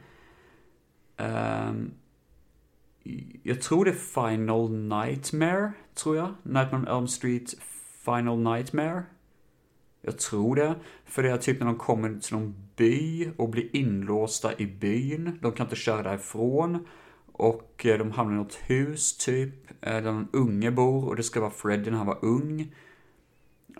Um, 1.17 1.91
jag 3.43 3.61
tror 3.61 3.85
det 3.85 3.91
är 3.91 4.29
Final 4.29 4.71
Nightmare, 4.71 5.71
tror 5.95 6.15
jag. 6.15 6.33
Nightmare 6.43 6.81
on 6.81 6.87
Elm 6.87 7.07
Street, 7.07 7.53
Final 8.05 8.39
Nightmare. 8.39 9.03
Jag 10.01 10.17
tror 10.17 10.55
det. 10.55 10.75
För 11.05 11.23
det 11.23 11.31
är 11.31 11.37
typ 11.37 11.59
när 11.59 11.65
de 11.65 11.77
kommer 11.77 12.19
till 12.19 12.33
någon 12.33 12.55
by 12.75 13.29
och 13.37 13.49
blir 13.49 13.75
inlåsta 13.75 14.51
i 14.57 14.65
byn. 14.65 15.39
De 15.41 15.51
kan 15.51 15.65
inte 15.65 15.75
köra 15.75 16.03
därifrån. 16.03 16.87
Och 17.31 17.85
eh, 17.85 17.97
de 17.97 18.11
hamnar 18.11 18.33
i 18.33 18.37
något 18.37 18.59
hus 18.65 19.17
typ, 19.17 19.71
eh, 19.81 19.93
där 19.93 20.01
någon 20.01 20.27
unge 20.33 20.71
bor 20.71 21.07
och 21.07 21.15
det 21.15 21.23
ska 21.23 21.39
vara 21.39 21.51
Freddy 21.51 21.91
när 21.91 21.97
han 21.97 22.07
var 22.07 22.25
ung. 22.25 22.75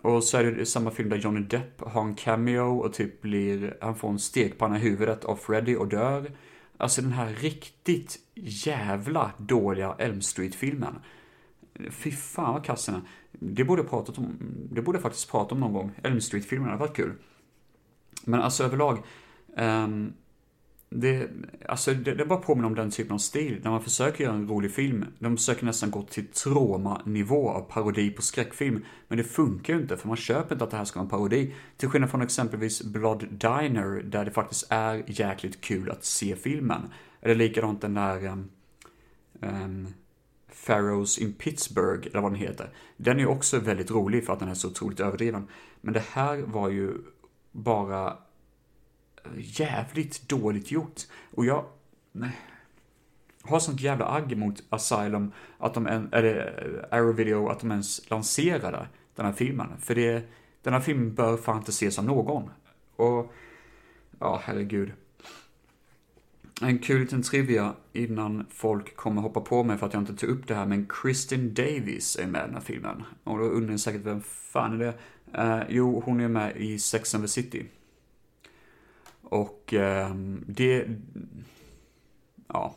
Och 0.02 0.24
så 0.24 0.36
är 0.38 0.44
det 0.44 0.66
samma 0.66 0.90
film 0.90 1.08
där 1.08 1.16
Johnny 1.16 1.40
Depp 1.40 1.80
har 1.80 2.02
en 2.02 2.14
cameo 2.14 2.78
och 2.78 2.92
typ 2.92 3.22
blir, 3.22 3.76
han 3.80 3.96
får 3.96 4.08
en 4.08 4.18
stekpanna 4.18 4.76
i 4.76 4.80
huvudet 4.80 5.24
av 5.24 5.36
Freddy 5.36 5.76
och 5.76 5.88
dör. 5.88 6.32
Alltså 6.76 7.02
den 7.02 7.12
här 7.12 7.32
riktigt 7.32 8.18
jävla 8.34 9.32
dåliga 9.38 9.94
Elm 9.98 10.20
Street-filmen. 10.20 10.94
Fy 11.90 12.10
fan 12.10 12.54
vad 12.54 12.64
kass 12.64 12.88
är. 12.88 13.00
Det 13.32 13.64
borde 13.64 13.82
jag 13.82 13.90
pratat 13.90 14.18
om, 14.18 14.38
det 14.70 14.82
borde 14.82 14.96
jag 14.96 15.02
faktiskt 15.02 15.30
prata 15.30 15.54
om 15.54 15.60
någon 15.60 15.72
gång. 15.72 15.92
Elm 16.02 16.20
Street-filmen 16.20 16.68
hade 16.68 16.80
varit 16.80 16.96
kul. 16.96 17.12
Men 18.24 18.40
alltså 18.40 18.64
överlag, 18.64 18.98
um, 19.56 20.12
det, 20.90 21.30
alltså 21.68 21.94
det, 21.94 22.14
det 22.14 22.26
bara 22.26 22.38
påminner 22.38 22.68
om 22.68 22.74
den 22.74 22.90
typen 22.90 23.14
av 23.14 23.18
stil. 23.18 23.60
När 23.62 23.70
man 23.70 23.82
försöker 23.82 24.24
göra 24.24 24.34
en 24.34 24.48
rolig 24.48 24.72
film, 24.72 25.04
de 25.18 25.36
försöker 25.36 25.64
nästan 25.64 25.90
gå 25.90 26.02
till 26.02 26.26
trauma-nivå 26.26 27.50
av 27.50 27.60
parodi 27.60 28.10
på 28.10 28.22
skräckfilm. 28.22 28.84
Men 29.08 29.18
det 29.18 29.24
funkar 29.24 29.74
ju 29.74 29.80
inte, 29.80 29.96
för 29.96 30.08
man 30.08 30.16
köper 30.16 30.54
inte 30.54 30.64
att 30.64 30.70
det 30.70 30.76
här 30.76 30.84
ska 30.84 30.98
vara 30.98 31.04
en 31.04 31.10
parodi. 31.10 31.54
Till 31.76 31.88
skillnad 31.88 32.10
från 32.10 32.22
exempelvis 32.22 32.82
Blood 32.82 33.26
Diner, 33.30 34.02
där 34.02 34.24
det 34.24 34.30
faktiskt 34.30 34.66
är 34.70 35.04
jäkligt 35.06 35.60
kul 35.60 35.90
att 35.90 36.04
se 36.04 36.36
filmen. 36.36 36.82
Eller 37.20 37.34
likadant 37.34 37.80
den 37.80 37.94
där 37.94 38.26
um, 38.26 38.50
um, 39.40 39.88
Pharaohs 40.66 41.18
in 41.18 41.32
Pittsburgh, 41.32 42.06
eller 42.06 42.20
vad 42.20 42.32
den 42.32 42.40
heter. 42.40 42.70
Den 42.96 43.16
är 43.16 43.20
ju 43.20 43.26
också 43.26 43.58
väldigt 43.58 43.90
rolig 43.90 44.26
för 44.26 44.32
att 44.32 44.38
den 44.38 44.48
är 44.48 44.54
så 44.54 44.68
otroligt 44.68 45.00
överdriven. 45.00 45.48
Men 45.80 45.94
det 45.94 46.04
här 46.10 46.36
var 46.36 46.68
ju 46.68 46.92
bara 47.52 48.16
eh, 49.24 49.30
jävligt 49.36 50.28
dåligt 50.28 50.70
gjort. 50.70 51.02
Och 51.34 51.46
jag 51.46 51.64
nej, 52.12 52.36
har 53.42 53.60
sånt 53.60 53.80
jävla 53.80 54.12
agg 54.12 54.36
mot 54.36 54.62
Asylum, 54.68 55.32
att 55.58 55.74
de, 55.74 55.86
eller 55.86 56.36
eh, 56.90 56.98
Arrow 56.98 57.16
Video, 57.16 57.48
att 57.48 57.60
de 57.60 57.70
ens 57.70 58.10
lanserade 58.10 58.86
den 59.14 59.26
här 59.26 59.32
filmen. 59.32 59.68
För 59.80 59.94
det, 59.94 60.22
den 60.62 60.72
här 60.72 60.80
filmen 60.80 61.14
bör 61.14 61.36
fan 61.36 61.58
inte 61.58 61.70
ses 61.70 61.98
av 61.98 62.04
någon. 62.04 62.50
Och, 62.96 63.32
ja, 64.18 64.40
herregud. 64.44 64.92
En 66.60 66.78
kul 66.78 67.00
liten 67.00 67.22
trivia 67.22 67.74
innan 67.92 68.46
folk 68.50 68.96
kommer 68.96 69.22
hoppa 69.22 69.40
på 69.40 69.64
mig 69.64 69.78
för 69.78 69.86
att 69.86 69.92
jag 69.92 70.02
inte 70.02 70.16
tog 70.16 70.30
upp 70.30 70.46
det 70.46 70.54
här, 70.54 70.66
men 70.66 70.86
Kristin 70.88 71.54
Davis 71.54 72.16
är 72.16 72.26
med 72.26 72.42
i 72.42 72.46
den 72.46 72.54
här 72.54 72.60
filmen. 72.60 73.02
Och 73.24 73.38
då 73.38 73.44
undrar 73.44 73.72
ni 73.72 73.78
säkert, 73.78 74.02
vem 74.04 74.20
fan 74.22 74.72
är 74.72 74.78
det? 74.78 74.94
Eh, 75.42 75.62
jo, 75.68 76.02
hon 76.04 76.20
är 76.20 76.28
med 76.28 76.56
i 76.56 76.78
Sex 76.78 77.14
and 77.14 77.24
the 77.24 77.28
City. 77.28 77.66
Och 79.22 79.74
eh, 79.74 80.14
det... 80.46 80.86
Ja. 82.48 82.76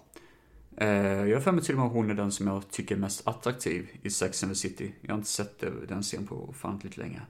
Eh, 0.78 0.88
jag 1.28 1.36
har 1.36 1.42
för 1.42 1.52
mig 1.52 1.64
till 1.64 1.76
och 1.76 1.80
med 1.80 1.88
att 1.88 1.94
hon 1.94 2.10
är 2.10 2.14
den 2.14 2.32
som 2.32 2.48
jag 2.48 2.70
tycker 2.72 2.96
är 2.96 3.00
mest 3.00 3.28
attraktiv 3.28 3.90
i 4.02 4.10
Sex 4.10 4.44
and 4.44 4.52
the 4.52 4.56
City. 4.56 4.94
Jag 5.02 5.12
har 5.12 5.18
inte 5.18 5.30
sett 5.30 5.64
den 5.88 6.02
scenen 6.02 6.28
på 6.28 6.50
ofantligt 6.50 6.98
länge. 6.98 7.22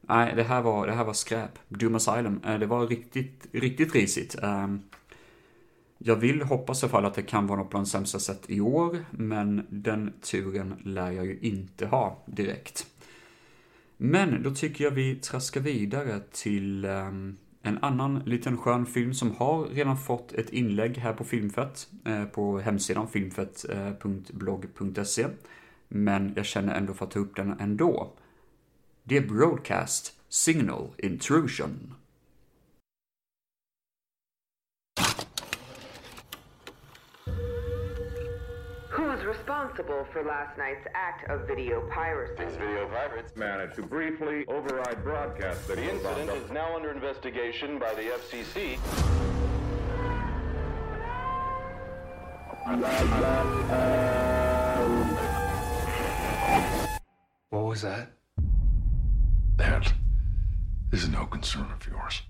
Nej, 0.00 0.32
det 0.36 0.42
här 0.42 0.62
var, 0.62 0.86
det 0.86 0.92
här 0.92 1.04
var 1.04 1.12
skräp. 1.12 1.58
Doom 1.68 1.94
Asylum. 1.94 2.40
Eh, 2.44 2.58
det 2.58 2.66
var 2.66 2.86
riktigt, 2.86 3.46
riktigt 3.52 3.94
risigt. 3.94 4.38
Ehm, 4.42 4.82
jag 5.98 6.16
vill 6.16 6.42
hoppas 6.42 6.82
i 6.82 6.86
alla 6.86 6.90
fall 6.90 7.04
att 7.04 7.14
det 7.14 7.22
kan 7.22 7.46
vara 7.46 7.58
något 7.58 7.66
på 7.66 7.70
bland 7.70 7.88
sämsta 7.88 8.18
sätt 8.18 8.42
i 8.46 8.60
år, 8.60 9.04
men 9.10 9.66
den 9.68 10.12
turen 10.20 10.74
lär 10.84 11.10
jag 11.10 11.26
ju 11.26 11.38
inte 11.38 11.86
ha 11.86 12.22
direkt. 12.26 12.86
Men 13.96 14.42
då 14.42 14.54
tycker 14.54 14.84
jag 14.84 14.90
vi 14.90 15.16
traskar 15.16 15.60
vidare 15.60 16.20
till 16.32 16.84
ehm, 16.84 17.36
en 17.62 17.78
annan 17.82 18.22
liten 18.26 18.56
skön 18.56 18.86
film 18.86 19.14
som 19.14 19.36
har 19.36 19.64
redan 19.64 19.98
fått 19.98 20.32
ett 20.32 20.50
inlägg 20.50 20.98
här 20.98 21.12
på 21.12 21.24
Filmfett, 21.24 21.88
eh, 22.04 22.24
på 22.24 22.58
hemsidan 22.58 23.08
filmfett.blogg.se. 23.08 25.26
Men 25.88 26.32
jag 26.36 26.46
känner 26.46 26.74
ändå 26.74 26.94
för 26.94 27.04
att 27.04 27.10
ta 27.10 27.18
upp 27.18 27.36
den 27.36 27.60
ändå. 27.60 28.12
Det 29.04 29.16
är 29.16 29.26
Broadcast 29.26 30.12
Signal 30.28 30.88
Intrusion. 30.98 31.94
Responsible 39.28 40.06
for 40.10 40.22
last 40.22 40.56
night's 40.56 40.86
act 40.94 41.28
of 41.28 41.46
video 41.46 41.86
piracy. 41.90 42.46
These 42.46 42.56
video 42.56 42.88
pirates 42.88 43.36
managed 43.36 43.74
to 43.74 43.82
briefly 43.82 44.46
override 44.48 45.04
broadcasts 45.04 45.66
that 45.66 45.76
The 45.76 45.90
incident 45.90 46.30
is 46.30 46.50
now 46.50 46.74
under 46.74 46.90
investigation 46.90 47.78
by 47.78 47.92
the 47.92 48.04
FCC. 48.04 48.78
What 57.50 57.64
was 57.64 57.82
that? 57.82 58.10
That 59.58 59.92
is 60.92 61.06
no 61.10 61.26
concern 61.26 61.66
of 61.70 61.86
yours. 61.86 62.22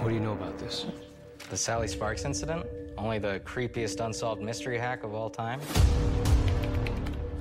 What 0.00 0.08
do 0.08 0.14
you 0.14 0.20
know 0.20 0.32
about 0.32 0.58
this? 0.58 0.86
The 1.48 1.56
Sally 1.56 1.86
Sparks 1.86 2.24
incident? 2.24 2.66
Only 3.00 3.18
the 3.18 3.40
creepiest 3.46 4.04
unsolved 4.04 4.42
mystery 4.42 4.76
hack 4.76 5.04
of 5.04 5.14
all 5.14 5.30
time? 5.30 5.58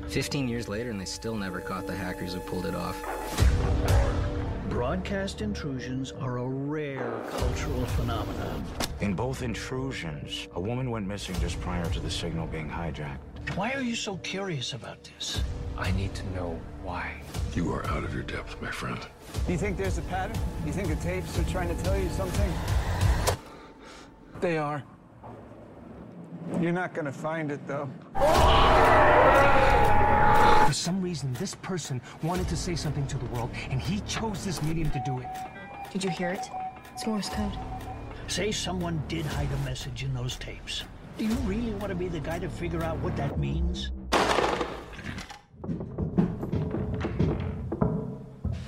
15 0.07 0.47
years 0.47 0.69
later, 0.69 0.89
and 0.89 0.99
they 0.99 1.05
still 1.05 1.35
never 1.35 1.59
caught 1.59 1.85
the 1.85 1.93
hackers 1.93 2.33
who 2.33 2.39
pulled 2.39 2.65
it 2.65 2.73
off. 2.73 2.97
Broadcast 4.69 5.41
intrusions 5.41 6.13
are 6.13 6.37
a 6.37 6.47
rare 6.47 7.11
cultural 7.29 7.85
phenomenon. 7.87 8.63
In 9.01 9.13
both 9.13 9.41
intrusions, 9.41 10.47
a 10.55 10.61
woman 10.61 10.91
went 10.91 11.05
missing 11.05 11.35
just 11.41 11.59
prior 11.59 11.85
to 11.89 11.99
the 11.99 12.09
signal 12.09 12.47
being 12.47 12.69
hijacked. 12.69 13.19
Why 13.55 13.73
are 13.73 13.81
you 13.81 13.95
so 13.95 14.15
curious 14.17 14.71
about 14.71 15.03
this? 15.03 15.43
I 15.77 15.91
need 15.91 16.15
to 16.15 16.25
know 16.31 16.57
why. 16.83 17.21
You 17.53 17.73
are 17.73 17.85
out 17.87 18.05
of 18.05 18.13
your 18.13 18.23
depth, 18.23 18.61
my 18.61 18.71
friend. 18.71 18.99
Do 19.45 19.51
you 19.51 19.57
think 19.57 19.75
there's 19.75 19.97
a 19.97 20.03
pattern? 20.03 20.37
Do 20.61 20.67
you 20.67 20.73
think 20.73 20.87
the 20.87 20.95
tapes 20.95 21.37
are 21.37 21.43
trying 21.51 21.75
to 21.75 21.83
tell 21.83 21.97
you 21.97 22.09
something? 22.11 22.49
They 24.39 24.57
are. 24.57 24.85
You're 26.61 26.73
not 26.73 26.93
gonna 26.93 27.11
find 27.11 27.51
it, 27.51 27.65
though. 27.67 27.89
For 30.65 30.73
some 30.73 31.01
reason, 31.01 31.33
this 31.33 31.55
person 31.55 32.01
wanted 32.21 32.47
to 32.49 32.57
say 32.57 32.75
something 32.75 33.07
to 33.07 33.17
the 33.17 33.25
world, 33.27 33.49
and 33.69 33.81
he 33.81 34.01
chose 34.01 34.43
this 34.43 34.61
medium 34.61 34.91
to 34.91 35.01
do 35.05 35.19
it. 35.19 35.27
Did 35.91 36.03
you 36.03 36.09
hear 36.09 36.29
it? 36.29 36.45
It's 36.93 37.07
Morse 37.07 37.29
code. 37.29 37.57
Say 38.27 38.51
someone 38.51 39.01
did 39.07 39.25
hide 39.25 39.49
a 39.51 39.57
message 39.65 40.03
in 40.03 40.13
those 40.13 40.35
tapes. 40.35 40.83
Do 41.17 41.25
you 41.25 41.33
really 41.45 41.71
want 41.71 41.89
to 41.89 41.95
be 41.95 42.07
the 42.07 42.19
guy 42.19 42.39
to 42.39 42.49
figure 42.49 42.83
out 42.83 42.97
what 42.99 43.15
that 43.17 43.39
means? 43.39 43.91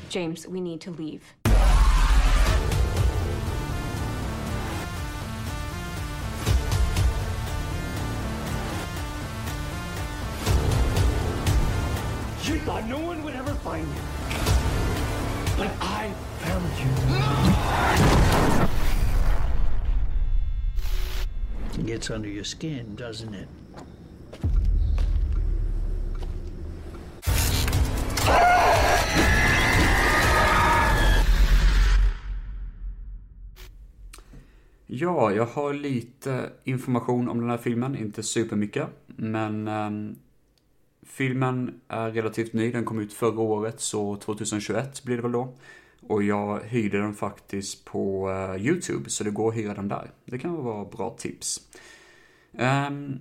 James, 0.09 0.47
we 0.47 0.59
need 0.59 0.81
to 0.81 0.91
leave. 0.91 1.23
You 12.43 12.57
thought 12.57 12.87
no 12.87 12.97
one 12.97 13.23
would 13.23 13.35
ever 13.35 13.53
find 13.53 13.87
you. 13.87 14.01
But 15.57 15.71
I 15.79 16.11
found 16.39 16.65
you. 16.79 16.89
It 21.79 21.85
gets 21.85 22.09
under 22.09 22.27
your 22.29 22.43
skin, 22.43 22.95
doesn't 22.95 23.33
it? 23.35 23.47
Ja, 34.87 35.31
jag 35.31 35.45
har 35.45 35.73
lite 35.73 36.49
information 36.63 37.29
om 37.29 37.39
den 37.39 37.49
här 37.49 37.57
filmen, 37.57 37.95
inte 37.95 38.23
supermycket. 38.23 38.87
Men 39.05 39.67
um, 39.67 40.15
filmen 41.11 41.81
är 41.87 42.11
relativt 42.11 42.53
ny, 42.53 42.71
den 42.71 42.85
kom 42.85 42.99
ut 42.99 43.13
förra 43.13 43.39
året, 43.39 43.79
så 43.79 44.15
2021 44.15 45.03
blir 45.03 45.15
det 45.15 45.21
väl 45.21 45.31
då. 45.31 45.53
Och 46.07 46.23
jag 46.23 46.59
hyrde 46.63 46.97
den 46.97 47.13
faktiskt 47.13 47.85
på 47.85 48.29
uh, 48.29 48.65
YouTube, 48.65 49.09
så 49.09 49.23
det 49.23 49.31
går 49.31 49.49
att 49.49 49.57
hyra 49.57 49.73
den 49.73 49.87
där. 49.87 50.11
Det 50.25 50.39
kan 50.39 50.63
vara 50.63 50.85
bra 50.85 51.15
tips. 51.17 51.61
Um, 52.51 53.19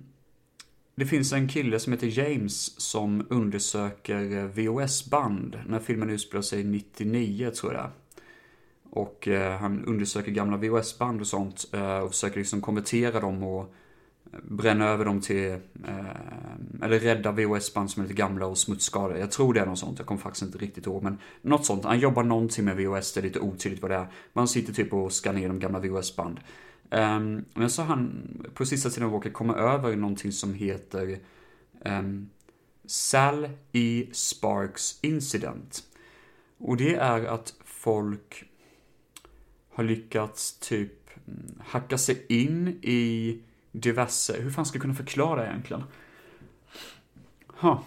det 0.95 1.05
finns 1.05 1.33
en 1.33 1.47
kille 1.47 1.79
som 1.79 1.93
heter 1.93 2.19
James 2.19 2.81
som 2.81 3.27
undersöker 3.29 4.37
eh, 4.37 4.43
VHS-band. 4.43 5.59
när 5.67 5.79
filmen 5.79 6.09
utspelar 6.09 6.41
sig 6.41 6.63
99, 6.63 7.51
tror 7.51 7.73
jag 7.73 7.89
och 8.91 9.27
uh, 9.27 9.49
han 9.49 9.85
undersöker 9.85 10.31
gamla 10.31 10.57
VHS-band 10.57 11.21
och 11.21 11.27
sånt 11.27 11.65
uh, 11.73 11.99
och 11.99 12.11
försöker 12.11 12.37
liksom 12.39 12.61
konvertera 12.61 13.19
dem 13.19 13.43
och 13.43 13.73
bränna 14.43 14.87
över 14.87 15.05
dem 15.05 15.21
till, 15.21 15.51
eh, 15.87 16.81
eller 16.81 16.99
rädda 16.99 17.31
VHS-band 17.31 17.91
som 17.91 18.03
är 18.03 18.07
lite 18.07 18.17
gamla 18.17 18.45
och 18.45 18.57
smutsskadade. 18.57 19.19
Jag 19.19 19.31
tror 19.31 19.53
det 19.53 19.59
är 19.59 19.65
något 19.65 19.79
sånt, 19.79 19.99
jag 19.99 20.07
kommer 20.07 20.21
faktiskt 20.21 20.43
inte 20.43 20.57
riktigt 20.57 20.85
ihåg. 20.85 21.03
Men 21.03 21.17
något 21.41 21.65
sånt, 21.65 21.85
han 21.85 21.99
jobbar 21.99 22.23
någonting 22.23 22.65
med 22.65 22.77
VHS, 22.77 23.13
det 23.13 23.19
är 23.19 23.23
lite 23.23 23.39
otydligt 23.39 23.81
vad 23.81 23.91
det 23.91 23.97
är. 23.97 24.07
Man 24.33 24.47
sitter 24.47 24.73
typ 24.73 24.93
och 24.93 25.11
skannar 25.11 25.39
igenom 25.39 25.59
gamla 25.59 25.79
VHS-band. 25.79 26.39
Um, 26.89 26.99
ehm, 26.99 27.45
men 27.53 27.69
så 27.69 27.81
han 27.81 28.27
på 28.53 28.65
sista 28.65 28.89
tiden 28.89 29.11
råkar 29.11 29.29
komma 29.29 29.55
över 29.55 29.95
någonting 29.95 30.31
som 30.31 30.53
heter 30.53 31.19
um, 31.85 32.29
Sal 32.85 33.49
E. 33.71 34.07
Sparks 34.11 34.99
Incident. 35.01 35.83
Och 36.57 36.77
det 36.77 36.95
är 36.95 37.25
att 37.25 37.53
folk 37.65 38.43
har 39.69 39.83
lyckats 39.83 40.59
typ 40.59 41.09
mm, 41.27 41.61
hacka 41.65 41.97
sig 41.97 42.25
in 42.29 42.67
i 42.81 43.39
diverse, 43.71 44.41
hur 44.41 44.51
fan 44.51 44.65
ska 44.65 44.75
jag 44.75 44.81
kunna 44.81 44.93
förklara 44.93 45.47
egentligen? 45.47 45.83
Huh. 47.59 47.79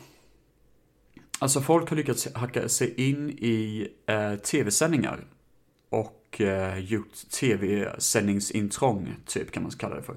Alltså 1.38 1.60
folk 1.60 1.88
har 1.88 1.96
lyckats 1.96 2.34
hacka 2.34 2.68
sig 2.68 3.08
in 3.08 3.30
i 3.30 3.88
eh, 4.06 4.34
tv-sändningar 4.34 5.24
och 5.88 6.40
eh, 6.40 6.78
gjort 6.78 7.30
tv-sändningsintrång, 7.30 9.16
typ 9.26 9.50
kan 9.50 9.62
man 9.62 9.72
kalla 9.72 9.96
det 9.96 10.02
för. 10.02 10.16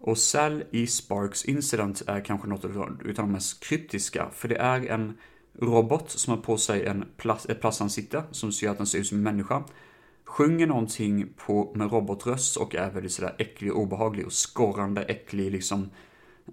Och 0.00 0.18
Sal 0.18 0.64
E. 0.70 0.86
Sparks 0.86 1.44
Incident 1.44 2.02
är 2.06 2.24
kanske 2.24 2.48
något 2.48 2.64
av 2.64 2.98
de 3.16 3.32
mest 3.32 3.64
kryptiska, 3.64 4.30
för 4.34 4.48
det 4.48 4.56
är 4.56 4.86
en 4.86 5.18
robot 5.58 6.10
som 6.10 6.34
har 6.34 6.42
på 6.42 6.56
sig 6.58 6.86
en 6.86 7.04
plast, 7.16 7.50
ett 7.50 7.60
plastansikte 7.60 8.24
som 8.30 8.52
ser 8.52 8.68
att 8.68 8.78
den 8.78 8.86
ser 8.86 8.98
ut 8.98 9.06
som 9.06 9.18
en 9.18 9.22
människa 9.24 9.64
sjunger 10.30 10.66
någonting 10.66 11.28
på, 11.46 11.72
med 11.74 11.92
robotröst 11.92 12.56
och 12.56 12.74
är 12.74 12.90
väldigt 12.90 13.12
sådär 13.12 13.34
äcklig 13.38 13.72
och 13.72 13.80
obehaglig 13.80 14.26
och 14.26 14.32
skorrande, 14.32 15.02
äcklig 15.02 15.52
liksom. 15.52 15.90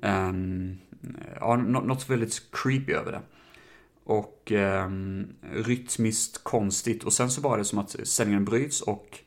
Um, 0.01 0.77
ja, 1.39 1.55
något 1.55 2.09
väldigt 2.09 2.41
creepy 2.51 2.93
över 2.93 3.11
det. 3.11 3.21
Och 4.03 4.51
um, 4.51 5.27
rytmiskt 5.53 6.43
konstigt. 6.43 7.03
Och 7.03 7.13
sen 7.13 7.29
så 7.29 7.41
var 7.41 7.57
det 7.57 7.65
som 7.65 7.79
att 7.79 8.07
sändningen 8.07 8.45
bryts 8.45 8.81
och 8.81 9.19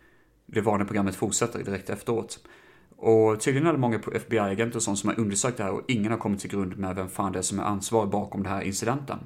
det 0.46 0.60
vanliga 0.60 0.86
programmet 0.86 1.14
fortsätter 1.14 1.64
direkt 1.64 1.90
efteråt. 1.90 2.38
Och 2.96 3.40
tydligen 3.40 3.68
är 3.68 3.72
det 3.72 3.78
många 3.78 3.98
FBI-agenter 3.98 4.76
och 4.76 4.82
sånt 4.82 4.98
som 4.98 5.08
har 5.08 5.20
undersökt 5.20 5.56
det 5.56 5.62
här 5.62 5.72
och 5.72 5.84
ingen 5.88 6.12
har 6.12 6.18
kommit 6.18 6.40
till 6.40 6.50
grund 6.50 6.78
med 6.78 6.96
vem 6.96 7.08
fan 7.08 7.32
det 7.32 7.38
är 7.38 7.42
som 7.42 7.58
är 7.58 7.64
ansvarig 7.64 8.10
bakom 8.10 8.42
den 8.42 8.52
här 8.52 8.62
incidenten. 8.62 9.18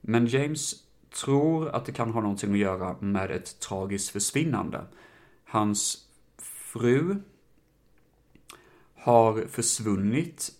Men 0.00 0.26
James 0.26 0.74
tror 1.14 1.68
att 1.68 1.84
det 1.84 1.92
kan 1.92 2.10
ha 2.10 2.20
någonting 2.20 2.52
att 2.52 2.58
göra 2.58 2.96
med 3.00 3.30
ett 3.30 3.60
tragiskt 3.60 4.10
försvinnande. 4.10 4.84
Hans 5.44 5.98
fru 6.72 7.16
har 8.96 9.46
försvunnit 9.48 10.50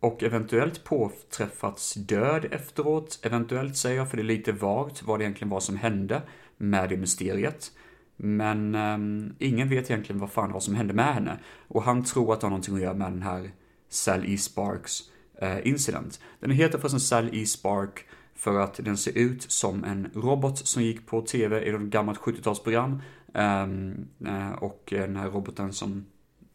och 0.00 0.22
eventuellt 0.22 0.84
påträffats 0.84 1.94
död 1.94 2.44
efteråt. 2.50 3.18
Eventuellt 3.22 3.76
säger 3.76 3.96
jag, 3.96 4.10
för 4.10 4.16
det 4.16 4.22
är 4.22 4.24
lite 4.24 4.52
vagt 4.52 5.02
vad 5.02 5.20
det 5.20 5.24
egentligen 5.24 5.48
var 5.48 5.60
som 5.60 5.76
hände 5.76 6.22
med 6.56 6.88
det 6.88 6.96
mysteriet. 6.96 7.72
Men 8.16 8.74
um, 8.74 9.34
ingen 9.38 9.68
vet 9.68 9.90
egentligen 9.90 10.20
vad 10.20 10.30
fan 10.30 10.52
vad 10.52 10.62
som 10.62 10.74
hände 10.74 10.94
med 10.94 11.14
henne. 11.14 11.38
Och 11.68 11.82
han 11.82 12.04
tror 12.04 12.32
att 12.32 12.40
det 12.40 12.46
har 12.46 12.50
någonting 12.50 12.74
att 12.74 12.80
göra 12.80 12.94
med 12.94 13.12
den 13.12 13.22
här 13.22 13.50
Sal 13.88 14.24
E. 14.26 14.38
Sparks 14.38 15.00
uh, 15.42 15.66
incident. 15.68 16.20
Den 16.40 16.50
heter 16.50 16.78
förresten 16.78 17.00
Sal 17.00 17.30
E. 17.32 17.46
Spark 17.46 18.06
för 18.34 18.60
att 18.60 18.80
den 18.84 18.96
ser 18.96 19.18
ut 19.18 19.42
som 19.42 19.84
en 19.84 20.10
robot 20.14 20.58
som 20.58 20.82
gick 20.82 21.06
på 21.06 21.22
tv 21.22 21.68
i 21.68 21.72
något 21.72 21.82
gammalt 21.82 22.18
70-talsprogram. 22.18 23.00
Ehm, 23.34 24.08
eh, 24.26 24.52
och 24.52 24.84
den 24.90 25.16
här 25.16 25.30
roboten 25.30 25.72
som 25.72 26.06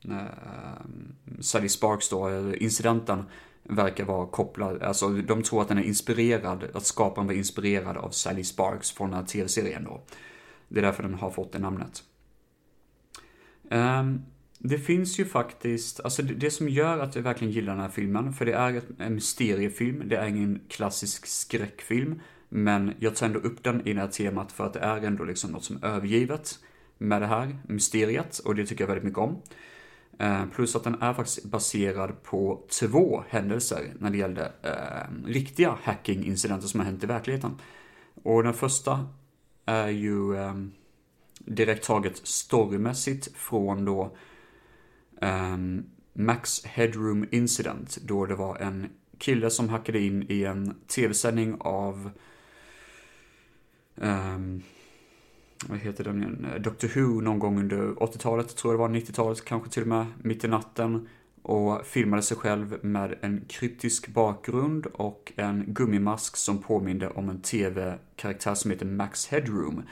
eh, 0.10 1.40
Sally 1.40 1.70
Sparks 1.70 2.10
då, 2.10 2.30
eh, 2.30 2.64
incidenten, 2.64 3.24
verkar 3.64 4.06
vara 4.06 4.28
kopplad, 4.28 4.84
alltså 4.84 5.10
de 5.10 5.44
tror 5.44 5.62
att 5.62 5.68
den 5.68 5.78
är 5.78 5.84
inspirerad, 5.84 6.64
att 6.74 6.86
skaparen 6.86 7.28
var 7.28 7.34
inspirerad 7.34 7.98
av 7.98 8.10
Sally 8.10 8.44
Sparks 8.44 8.92
från 8.92 9.10
den 9.10 9.20
här 9.20 9.26
tv-serien 9.26 9.84
då. 9.84 10.02
Det 10.68 10.80
är 10.80 10.84
därför 10.84 11.04
den 11.04 11.14
har 11.14 11.30
fått 11.30 11.52
det 11.52 11.60
namnet. 11.60 12.04
Um, 13.72 14.26
det 14.62 14.78
finns 14.78 15.20
ju 15.20 15.26
faktiskt, 15.26 16.00
alltså 16.00 16.22
det, 16.22 16.34
det, 16.34 16.52
som 16.52 16.70
gör 16.70 17.00
att 17.00 17.16
jag 17.16 17.24
verkligen 17.24 17.54
gillar 17.54 17.74
den 17.74 17.82
här 17.82 17.90
filmen, 17.90 18.34
för 18.34 18.46
det 18.46 18.54
är 18.54 18.82
en 19.00 19.16
mysteriefilm, 19.16 20.04
det 20.06 20.16
är 20.16 20.28
ingen 20.28 20.62
klassisk 20.68 21.26
skräckfilm, 21.26 22.22
men 22.50 22.94
jag 23.00 23.16
tar 23.16 23.26
ändå 23.26 23.40
upp 23.40 23.64
den 23.64 23.88
i 23.88 23.94
det 23.94 24.00
här 24.00 24.08
temat 24.08 24.52
för 24.52 24.66
att 24.66 24.74
det 24.74 24.80
är 24.80 25.02
ändå 25.02 25.24
liksom 25.24 25.52
något 25.52 25.64
som 25.64 25.84
är 25.84 25.88
övergivet 25.88 26.60
med 26.98 27.22
det 27.22 27.28
här 27.28 27.58
mysteriet, 27.68 28.40
och 28.40 28.56
det 28.56 28.66
tycker 28.66 28.84
jag 28.84 28.88
väldigt 28.88 29.04
mycket 29.04 29.20
om. 29.20 29.42
Eh, 30.20 30.46
plus 30.56 30.76
att 30.76 30.84
den 30.84 31.02
är 31.02 31.14
faktiskt 31.14 31.46
baserad 31.46 32.24
på 32.24 32.64
två 32.80 33.24
händelser 33.30 33.94
när 34.00 34.10
det 34.10 34.18
gällde 34.18 34.52
eh, 34.62 35.26
riktiga 35.26 35.78
hacking-incidenter 35.84 36.68
som 36.68 36.80
har 36.80 36.88
hänt 36.88 37.04
i 37.04 37.08
verkligheten. 37.08 37.58
Och 38.24 38.44
den 38.44 38.54
första 38.54 39.08
är 39.66 39.90
ju 39.90 40.36
eh, 40.36 40.54
direkt 41.40 41.86
taget 41.86 42.18
storymässigt 42.28 43.36
från 43.36 43.86
då 43.86 44.16
Ehm, 45.22 45.86
Max 46.14 46.66
Headroom 46.66 47.26
Incident, 47.32 47.98
då 48.02 48.26
det 48.26 48.36
var 48.36 48.58
en 48.58 48.90
kille 49.18 49.50
som 49.50 49.70
hackade 49.70 50.00
in 50.00 50.26
i 50.30 50.44
en 50.44 50.76
tv-sändning 50.88 51.58
av 51.60 52.12
um, 53.96 54.64
vad 55.68 55.78
heter 55.78 56.04
den 56.04 56.18
igen? 56.18 56.48
Doctor 56.60 56.88
Who 56.96 57.22
någon 57.22 57.40
gång 57.40 57.60
under 57.60 57.78
80-talet, 57.78 58.56
tror 58.56 58.74
jag 58.74 58.80
det 58.80 59.00
var, 59.00 59.00
90-talet 59.00 59.46
kanske 59.46 59.70
till 59.70 59.82
och 59.82 59.88
med, 59.88 60.06
mitt 60.22 60.44
i 60.44 60.48
natten. 60.48 61.08
Och 61.42 61.86
filmade 61.86 62.22
sig 62.22 62.38
själv 62.38 62.78
med 62.82 63.16
en 63.22 63.46
kryptisk 63.48 64.08
bakgrund 64.08 64.86
och 64.86 65.34
en 65.36 65.66
gummimask 65.68 66.38
som 66.38 66.62
påminde 66.62 67.10
om 67.10 67.30
en 67.30 67.42
tv-karaktär 67.42 68.56
som 68.56 68.72
heter 68.72 68.86
Max 68.86 69.28
Headroom. 69.28 69.84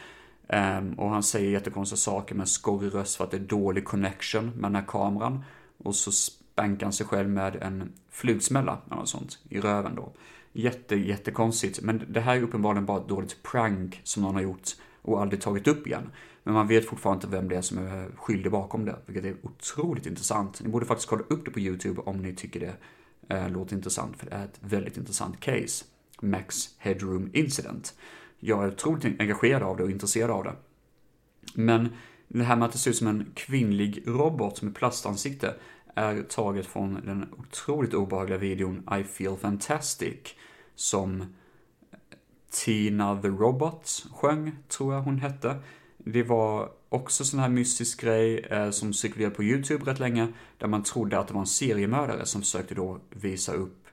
Um, 0.49 0.93
och 0.93 1.09
han 1.09 1.23
säger 1.23 1.51
jättekonstiga 1.51 1.97
saker 1.97 2.35
med 2.35 2.41
en 2.41 2.47
skorrig 2.47 2.93
röst 2.93 3.15
för 3.15 3.23
att 3.23 3.31
det 3.31 3.37
är 3.37 3.41
dålig 3.41 3.85
connection 3.85 4.45
med 4.45 4.63
den 4.63 4.75
här 4.75 4.85
kameran. 4.87 5.43
Och 5.83 5.95
så 5.95 6.11
spankar 6.11 6.85
han 6.85 6.93
sig 6.93 7.05
själv 7.05 7.29
med 7.29 7.55
en 7.55 7.91
flugsmälla 8.09 8.77
eller 8.85 8.95
något 8.95 9.09
sånt 9.09 9.39
i 9.49 9.59
röven 9.59 9.95
då. 9.95 10.11
Jätte, 10.51 10.95
jättekonstigt. 10.95 11.81
Men 11.81 12.05
det 12.09 12.19
här 12.19 12.35
är 12.35 12.41
uppenbarligen 12.41 12.85
bara 12.85 13.01
ett 13.01 13.07
dåligt 13.07 13.43
prank 13.43 14.01
som 14.03 14.23
någon 14.23 14.35
har 14.35 14.41
gjort 14.41 14.69
och 15.01 15.21
aldrig 15.21 15.41
tagit 15.41 15.67
upp 15.67 15.87
igen. 15.87 16.11
Men 16.43 16.53
man 16.53 16.67
vet 16.67 16.85
fortfarande 16.85 17.25
inte 17.25 17.37
vem 17.37 17.49
det 17.49 17.55
är 17.55 17.61
som 17.61 17.77
är 17.77 18.09
skyldig 18.15 18.51
bakom 18.51 18.85
det, 18.85 18.95
vilket 19.05 19.25
är 19.25 19.35
otroligt 19.41 20.05
intressant. 20.05 20.61
Ni 20.63 20.69
borde 20.69 20.85
faktiskt 20.85 21.09
kolla 21.09 21.23
upp 21.27 21.45
det 21.45 21.51
på 21.51 21.59
YouTube 21.59 22.01
om 22.01 22.17
ni 22.17 22.35
tycker 22.35 22.59
det 22.59 22.75
eh, 23.35 23.49
låter 23.49 23.75
intressant, 23.75 24.17
för 24.17 24.25
det 24.25 24.35
är 24.35 24.45
ett 24.45 24.59
väldigt 24.59 24.97
intressant 24.97 25.39
case. 25.39 25.85
Max 26.21 26.69
Headroom 26.77 27.29
Incident 27.33 27.93
jag 28.39 28.63
är 28.63 28.67
otroligt 28.67 29.21
engagerad 29.21 29.63
av 29.63 29.77
det 29.77 29.83
och 29.83 29.91
intresserad 29.91 30.31
av 30.31 30.43
det. 30.43 30.55
Men 31.53 31.89
det 32.27 32.43
här 32.43 32.55
med 32.55 32.65
att 32.65 32.71
det 32.71 32.77
ser 32.77 32.91
ut 32.91 32.97
som 32.97 33.07
en 33.07 33.31
kvinnlig 33.35 34.03
robot 34.07 34.61
med 34.61 34.75
plastansikte 34.75 35.53
är 35.95 36.23
taget 36.23 36.65
från 36.65 36.93
den 37.05 37.33
otroligt 37.37 37.93
obehagliga 37.93 38.37
videon 38.37 38.89
I 38.99 39.03
feel 39.03 39.37
fantastic 39.37 40.17
som 40.75 41.25
Tina 42.51 43.21
the 43.21 43.27
Robot 43.27 44.05
sjöng, 44.11 44.55
tror 44.67 44.93
jag 44.93 45.01
hon 45.01 45.19
hette. 45.19 45.55
Det 45.97 46.23
var 46.23 46.69
också 46.89 47.25
sån 47.25 47.39
här 47.39 47.49
mystisk 47.49 48.01
grej 48.01 48.39
eh, 48.39 48.69
som 48.69 48.93
cirkulerade 48.93 49.35
på 49.35 49.43
YouTube 49.43 49.91
rätt 49.91 49.99
länge, 49.99 50.27
där 50.57 50.67
man 50.67 50.83
trodde 50.83 51.19
att 51.19 51.27
det 51.27 51.33
var 51.33 51.41
en 51.41 51.47
seriemördare 51.47 52.25
som 52.25 52.41
försökte 52.41 52.75
då 52.75 52.99
visa 53.09 53.53
upp 53.53 53.86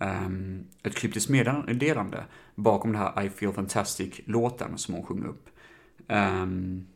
um, 0.00 0.66
ett 0.82 0.94
kryptiskt 0.94 1.30
meddelande 1.30 2.24
bakom 2.54 2.92
det 2.92 2.98
här 2.98 3.22
I 3.22 3.30
feel 3.30 3.52
fantastic-låten 3.52 4.78
som 4.78 4.94
hon 4.94 5.06
sjunger 5.06 5.26
upp. 5.26 5.48
Um, 6.08 6.86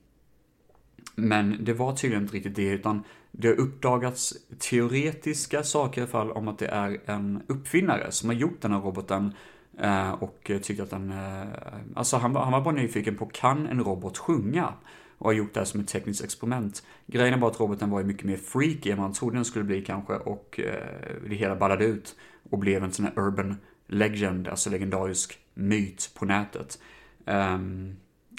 men 1.14 1.64
det 1.64 1.72
var 1.72 1.92
tydligen 1.92 2.22
inte 2.22 2.36
riktigt 2.36 2.56
det, 2.56 2.68
utan 2.68 3.02
det 3.30 3.48
har 3.48 3.54
uppdagats 3.54 4.34
teoretiska 4.58 5.62
saker 5.62 6.00
i 6.00 6.02
alla 6.02 6.10
fall 6.10 6.30
om 6.30 6.48
att 6.48 6.58
det 6.58 6.66
är 6.66 7.00
en 7.06 7.42
uppfinnare 7.46 8.12
som 8.12 8.28
har 8.28 8.36
gjort 8.36 8.60
den 8.60 8.72
här 8.72 8.80
roboten 8.80 9.32
eh, 9.78 10.12
och 10.12 10.50
tyckte 10.62 10.82
att 10.82 10.90
den, 10.90 11.12
eh, 11.12 11.48
alltså 11.94 12.16
han, 12.16 12.36
han 12.36 12.52
var 12.52 12.60
bara 12.60 12.74
nyfiken 12.74 13.16
på, 13.16 13.26
kan 13.26 13.66
en 13.66 13.84
robot 13.84 14.18
sjunga? 14.18 14.72
Och 15.18 15.26
har 15.26 15.32
gjort 15.32 15.54
det 15.54 15.60
här 15.60 15.64
som 15.64 15.80
ett 15.80 15.88
tekniskt 15.88 16.24
experiment. 16.24 16.82
Grejen 17.06 17.34
är 17.34 17.38
bara 17.38 17.50
att 17.50 17.60
roboten 17.60 17.90
var 17.90 18.00
ju 18.00 18.06
mycket 18.06 18.24
mer 18.24 18.36
freaky 18.36 18.90
än 18.90 18.98
man 18.98 19.12
trodde 19.12 19.36
den 19.36 19.44
skulle 19.44 19.64
bli 19.64 19.82
kanske 19.82 20.14
och 20.14 20.60
eh, 20.60 21.26
det 21.28 21.34
hela 21.34 21.56
ballade 21.56 21.84
ut 21.84 22.16
och 22.50 22.58
blev 22.58 22.84
en 22.84 22.92
sån 22.92 23.04
här 23.04 23.18
urban 23.18 23.56
legend, 23.86 24.48
alltså 24.48 24.70
legendarisk 24.70 25.38
myt 25.54 26.10
på 26.14 26.24
nätet. 26.24 26.78
Um, 27.24 27.96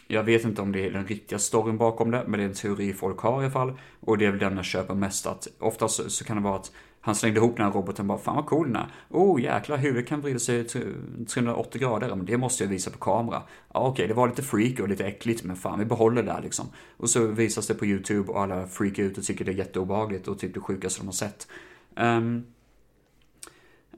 jag 0.08 0.24
vet 0.24 0.46
inte 0.46 0.62
om 0.62 0.72
det 0.72 0.88
är 0.88 0.92
den 0.92 1.08
riktiga 1.08 1.40
storyn 1.40 1.78
bakom 1.78 2.12
det, 2.12 2.24
men 2.28 2.40
det 2.40 2.46
är 2.46 2.50
en 2.50 2.56
teori 2.56 2.94
folk 2.94 3.20
har 3.20 3.42
i 3.42 3.46
alla 3.46 3.52
fall. 3.52 3.80
Och 4.00 4.18
det 4.18 4.26
är 4.26 4.32
väl 4.32 4.40
den 4.40 4.56
jag 4.56 4.66
köper 4.66 4.94
mest 4.94 5.26
att 5.26 5.48
oftast 5.60 5.96
så, 5.96 6.10
så 6.10 6.26
kan 6.26 6.38
det 6.38 6.44
vara 6.44 6.56
att 6.56 6.72
han 7.02 7.16
slängde 7.16 7.40
ihop 7.40 7.58
den 7.58 7.66
här 7.66 7.74
roboten 7.74 8.08
bara, 8.08 8.18
fan 8.18 8.36
vad 8.36 8.46
cool 8.46 8.68
den 8.68 8.76
är. 8.76 8.88
Oh 9.10 9.42
jäklar, 9.42 9.78
huvudet 9.78 10.08
kan 10.08 10.22
vrida 10.22 10.40
sig 10.40 10.64
380 10.64 11.82
grader, 11.82 12.16
men 12.16 12.26
det 12.26 12.38
måste 12.38 12.64
jag 12.64 12.70
visa 12.70 12.92
på 12.92 12.98
kamera. 12.98 13.42
Ja 13.74 13.80
okej, 13.80 13.92
okay, 13.92 14.08
det 14.08 14.14
var 14.14 14.28
lite 14.28 14.44
freak 14.44 14.80
och 14.80 14.90
lite 14.90 15.06
äckligt, 15.06 15.44
men 15.44 15.56
fan 15.56 15.80
vi 15.80 15.86
behåller 15.86 16.24
det 16.24 16.32
där 16.32 16.42
liksom. 16.42 16.66
Och 16.98 17.10
så 17.10 17.28
visas 17.28 17.68
det 17.68 17.74
på 17.74 17.86
YouTube 17.86 18.32
och 18.32 18.42
alla 18.42 18.68
freakar 18.68 19.04
ut 19.04 19.18
och 19.18 19.24
tycker 19.24 19.46
det 19.46 19.52
är 19.52 19.56
jätteobehagligt 19.56 20.28
och 20.28 20.40
typ 20.40 20.54
det 20.54 20.60
sjukaste 20.60 21.02
de 21.02 21.06
har 21.06 21.14
sett. 21.14 21.48
Um, 21.96 22.44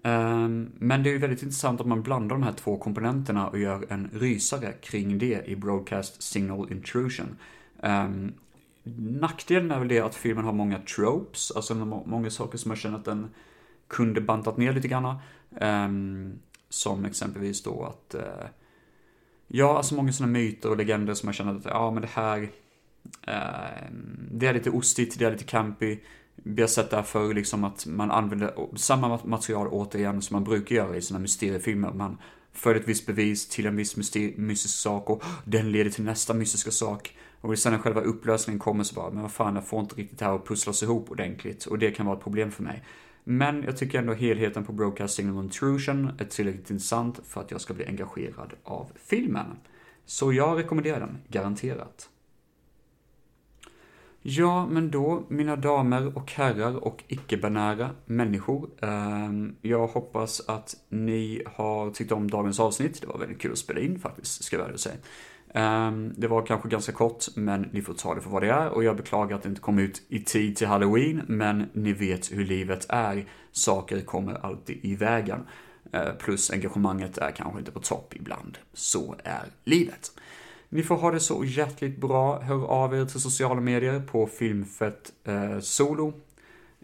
Ehm, 0.04 0.72
men 0.76 1.04
det 1.04 1.10
är 1.10 1.12
ju 1.12 1.18
väldigt 1.18 1.44
intressant 1.44 1.82
att 1.82 1.88
man 1.88 2.04
blandar 2.04 2.36
de 2.36 2.44
här 2.44 2.54
två 2.54 2.78
komponenterna 2.78 3.48
och 3.48 3.60
gör 3.60 3.86
en 3.90 4.10
rysare 4.14 4.74
kring 4.74 5.18
det 5.18 5.46
i 5.46 5.56
Broadcast 5.56 6.22
Signal 6.22 6.72
Intrusion. 6.72 7.38
Ehm, 7.84 8.34
nackdelen 9.20 9.72
är 9.72 9.80
väl 9.80 9.88
det 9.88 10.00
att 10.00 10.16
filmen 10.16 10.46
har 10.46 10.54
många 10.54 10.80
tropes, 10.80 11.52
alltså 11.52 11.76
många 12.06 12.30
saker 12.30 12.58
som 12.58 12.72
jag 12.72 12.78
känner 12.78 12.98
att 12.98 13.06
den 13.06 13.30
kunde 13.88 14.22
bantat 14.22 14.58
ner 14.58 14.74
lite 14.74 14.88
grann. 14.88 15.16
Ehm, 15.60 16.40
som 16.70 17.06
exempelvis 17.06 17.64
då 17.64 17.84
att, 17.84 18.14
eh, 18.14 18.48
ja, 19.48 19.78
alltså 19.78 19.96
många 19.96 20.12
sådana 20.12 20.34
myter 20.34 20.70
och 20.70 20.78
legender 20.78 21.14
som 21.14 21.28
jag 21.28 21.36
känner 21.36 21.56
att, 21.56 21.66
ja 21.66 21.92
men 21.92 22.02
det 22.02 22.10
här, 22.12 22.50
det 24.32 24.48
är 24.48 24.54
lite 24.54 24.70
ostigt, 24.70 25.20
det 25.20 25.26
är 25.26 25.32
lite 25.32 25.44
campy. 25.44 26.00
Vi 26.50 26.62
har 26.62 26.68
sett 26.68 26.90
det 26.90 26.96
här 26.96 27.04
förr, 27.04 27.34
liksom 27.34 27.64
att 27.64 27.86
man 27.86 28.12
använder 28.12 28.54
samma 28.76 29.20
material 29.24 29.68
återigen 29.68 30.22
som 30.22 30.36
man 30.36 30.44
brukar 30.44 30.76
göra 30.76 30.96
i 30.96 31.02
sina 31.02 31.20
mysteriefilmer. 31.20 31.94
Man 31.94 32.18
för 32.54 32.76
ett 32.76 32.88
visst 32.88 33.06
bevis 33.06 33.50
till 33.50 33.66
en 33.66 33.76
viss 33.76 33.96
mystisk 34.38 34.76
sak 34.76 35.10
och 35.10 35.24
den 35.46 35.72
leder 35.72 35.90
till 35.90 36.04
nästa 36.04 36.34
mystiska 36.34 36.72
sak. 36.72 37.18
Och 37.42 37.60
sen 37.60 37.74
när 37.74 37.80
själva 37.80 38.02
upplösningen 38.02 38.60
kommer 38.60 38.84
så 38.84 38.96
bara, 38.96 39.10
men 39.12 39.22
vad 39.22 39.32
fan, 39.32 39.56
jag 39.56 39.68
får 39.68 39.80
inte 39.80 39.96
riktigt 39.96 40.20
det 40.20 40.26
här 40.26 40.36
att 40.36 40.48
pusslas 40.48 40.84
ihop 40.84 41.12
ordentligt. 41.12 41.66
Och 41.66 41.80
det 41.80 41.92
kan 41.92 42.06
vara 42.06 42.18
ett 42.18 42.24
problem 42.24 42.52
för 42.52 42.64
mig. 42.64 42.84
Men 43.24 43.64
jag 43.64 43.78
tycker 43.78 44.00
ändå 44.00 44.14
helheten 44.14 44.66
på 44.66 44.74
Broadcasting 44.74 45.38
och 45.38 45.44
Intrusion 45.44 46.12
är 46.20 46.26
tillräckligt 46.26 46.72
intressant 46.72 47.20
för 47.28 47.42
att 47.42 47.52
jag 47.52 47.62
ska 47.62 47.74
bli 47.74 47.86
engagerad 47.86 48.54
av 48.64 48.92
filmen. 48.96 49.58
Så 50.06 50.34
jag 50.34 50.58
rekommenderar 50.58 51.00
den, 51.00 51.18
garanterat. 51.28 52.10
Ja, 54.22 54.66
men 54.66 54.92
då, 54.92 55.24
mina 55.30 55.56
damer 55.56 56.18
och 56.18 56.32
herrar 56.32 56.76
och 56.76 57.04
icke-binära 57.08 57.90
människor. 58.06 58.70
Eh, 58.82 59.30
jag 59.62 59.88
hoppas 59.88 60.42
att 60.48 60.76
ni 60.90 61.44
har 61.46 61.92
tyckt 61.92 62.12
om 62.12 62.30
dagens 62.30 62.60
avsnitt. 62.60 63.02
Det 63.02 63.08
var 63.08 63.20
väldigt 63.20 63.42
kul 63.42 63.52
att 63.52 63.58
spela 63.58 63.80
in 63.80 64.00
faktiskt, 64.00 64.44
ska 64.44 64.58
jag 64.58 64.66
väl 64.66 64.78
säga. 64.78 64.96
Eh, 65.54 65.92
det 65.92 66.28
var 66.28 66.46
kanske 66.46 66.70
ganska 66.70 66.92
kort, 66.92 67.26
men 67.36 67.62
ni 67.62 67.82
får 67.82 67.94
ta 67.94 68.16
det 68.16 68.22
för 68.22 68.30
vad 68.30 68.42
det 68.42 68.50
är 68.50 68.70
och 68.70 68.84
jag 68.84 68.98
beklagar 68.98 69.36
att 69.36 69.44
det 69.44 69.50
inte 69.50 69.62
kom 69.62 69.80
ut 69.80 70.02
i 70.10 70.20
tid 70.20 70.56
till 70.56 70.68
halloween, 70.68 71.22
men 71.28 71.70
ni 71.74 71.94
vet 71.94 72.32
hur 72.32 72.46
livet 72.46 72.86
är. 72.90 73.26
Saker 73.52 74.02
kommer 74.02 74.46
alltid 74.46 74.80
i 74.86 74.96
vägen. 74.96 75.40
Eh, 75.92 76.14
plus 76.20 76.52
engagemanget 76.52 77.18
är 77.18 77.32
kanske 77.32 77.60
inte 77.60 77.72
på 77.72 77.80
topp 77.80 78.14
ibland. 78.16 78.58
Så 78.74 79.16
är 79.24 79.46
livet. 79.64 80.12
Ni 80.70 80.84
får 80.84 80.96
ha 80.96 81.12
det 81.12 81.20
så 81.20 81.44
hjärtligt 81.46 81.98
bra. 81.98 82.40
Hör 82.40 82.66
av 82.66 82.96
er 82.96 83.06
till 83.06 83.22
sociala 83.22 83.62
medier 83.62 84.00
på 84.00 84.28
Filmfett 84.28 85.14
eh, 85.24 85.60
Solo. 85.60 86.14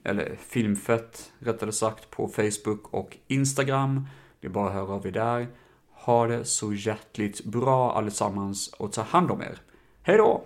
Eller 0.03 0.35
Filmfett, 0.35 1.31
rättare 1.39 1.71
sagt, 1.71 2.09
på 2.09 2.27
Facebook 2.27 2.93
och 2.93 3.17
Instagram. 3.27 4.07
Det 4.39 4.47
är 4.47 4.51
bara 4.51 4.67
att 4.67 4.73
höra 4.73 4.93
av 4.93 5.07
er 5.07 5.11
där. 5.11 5.47
Ha 5.91 6.27
det 6.27 6.45
så 6.45 6.73
hjärtligt 6.73 7.45
bra 7.45 7.93
allesammans 7.93 8.67
och 8.67 8.91
ta 8.91 9.01
hand 9.01 9.31
om 9.31 9.41
er. 9.41 9.61
Hej 10.01 10.17
då! 10.17 10.43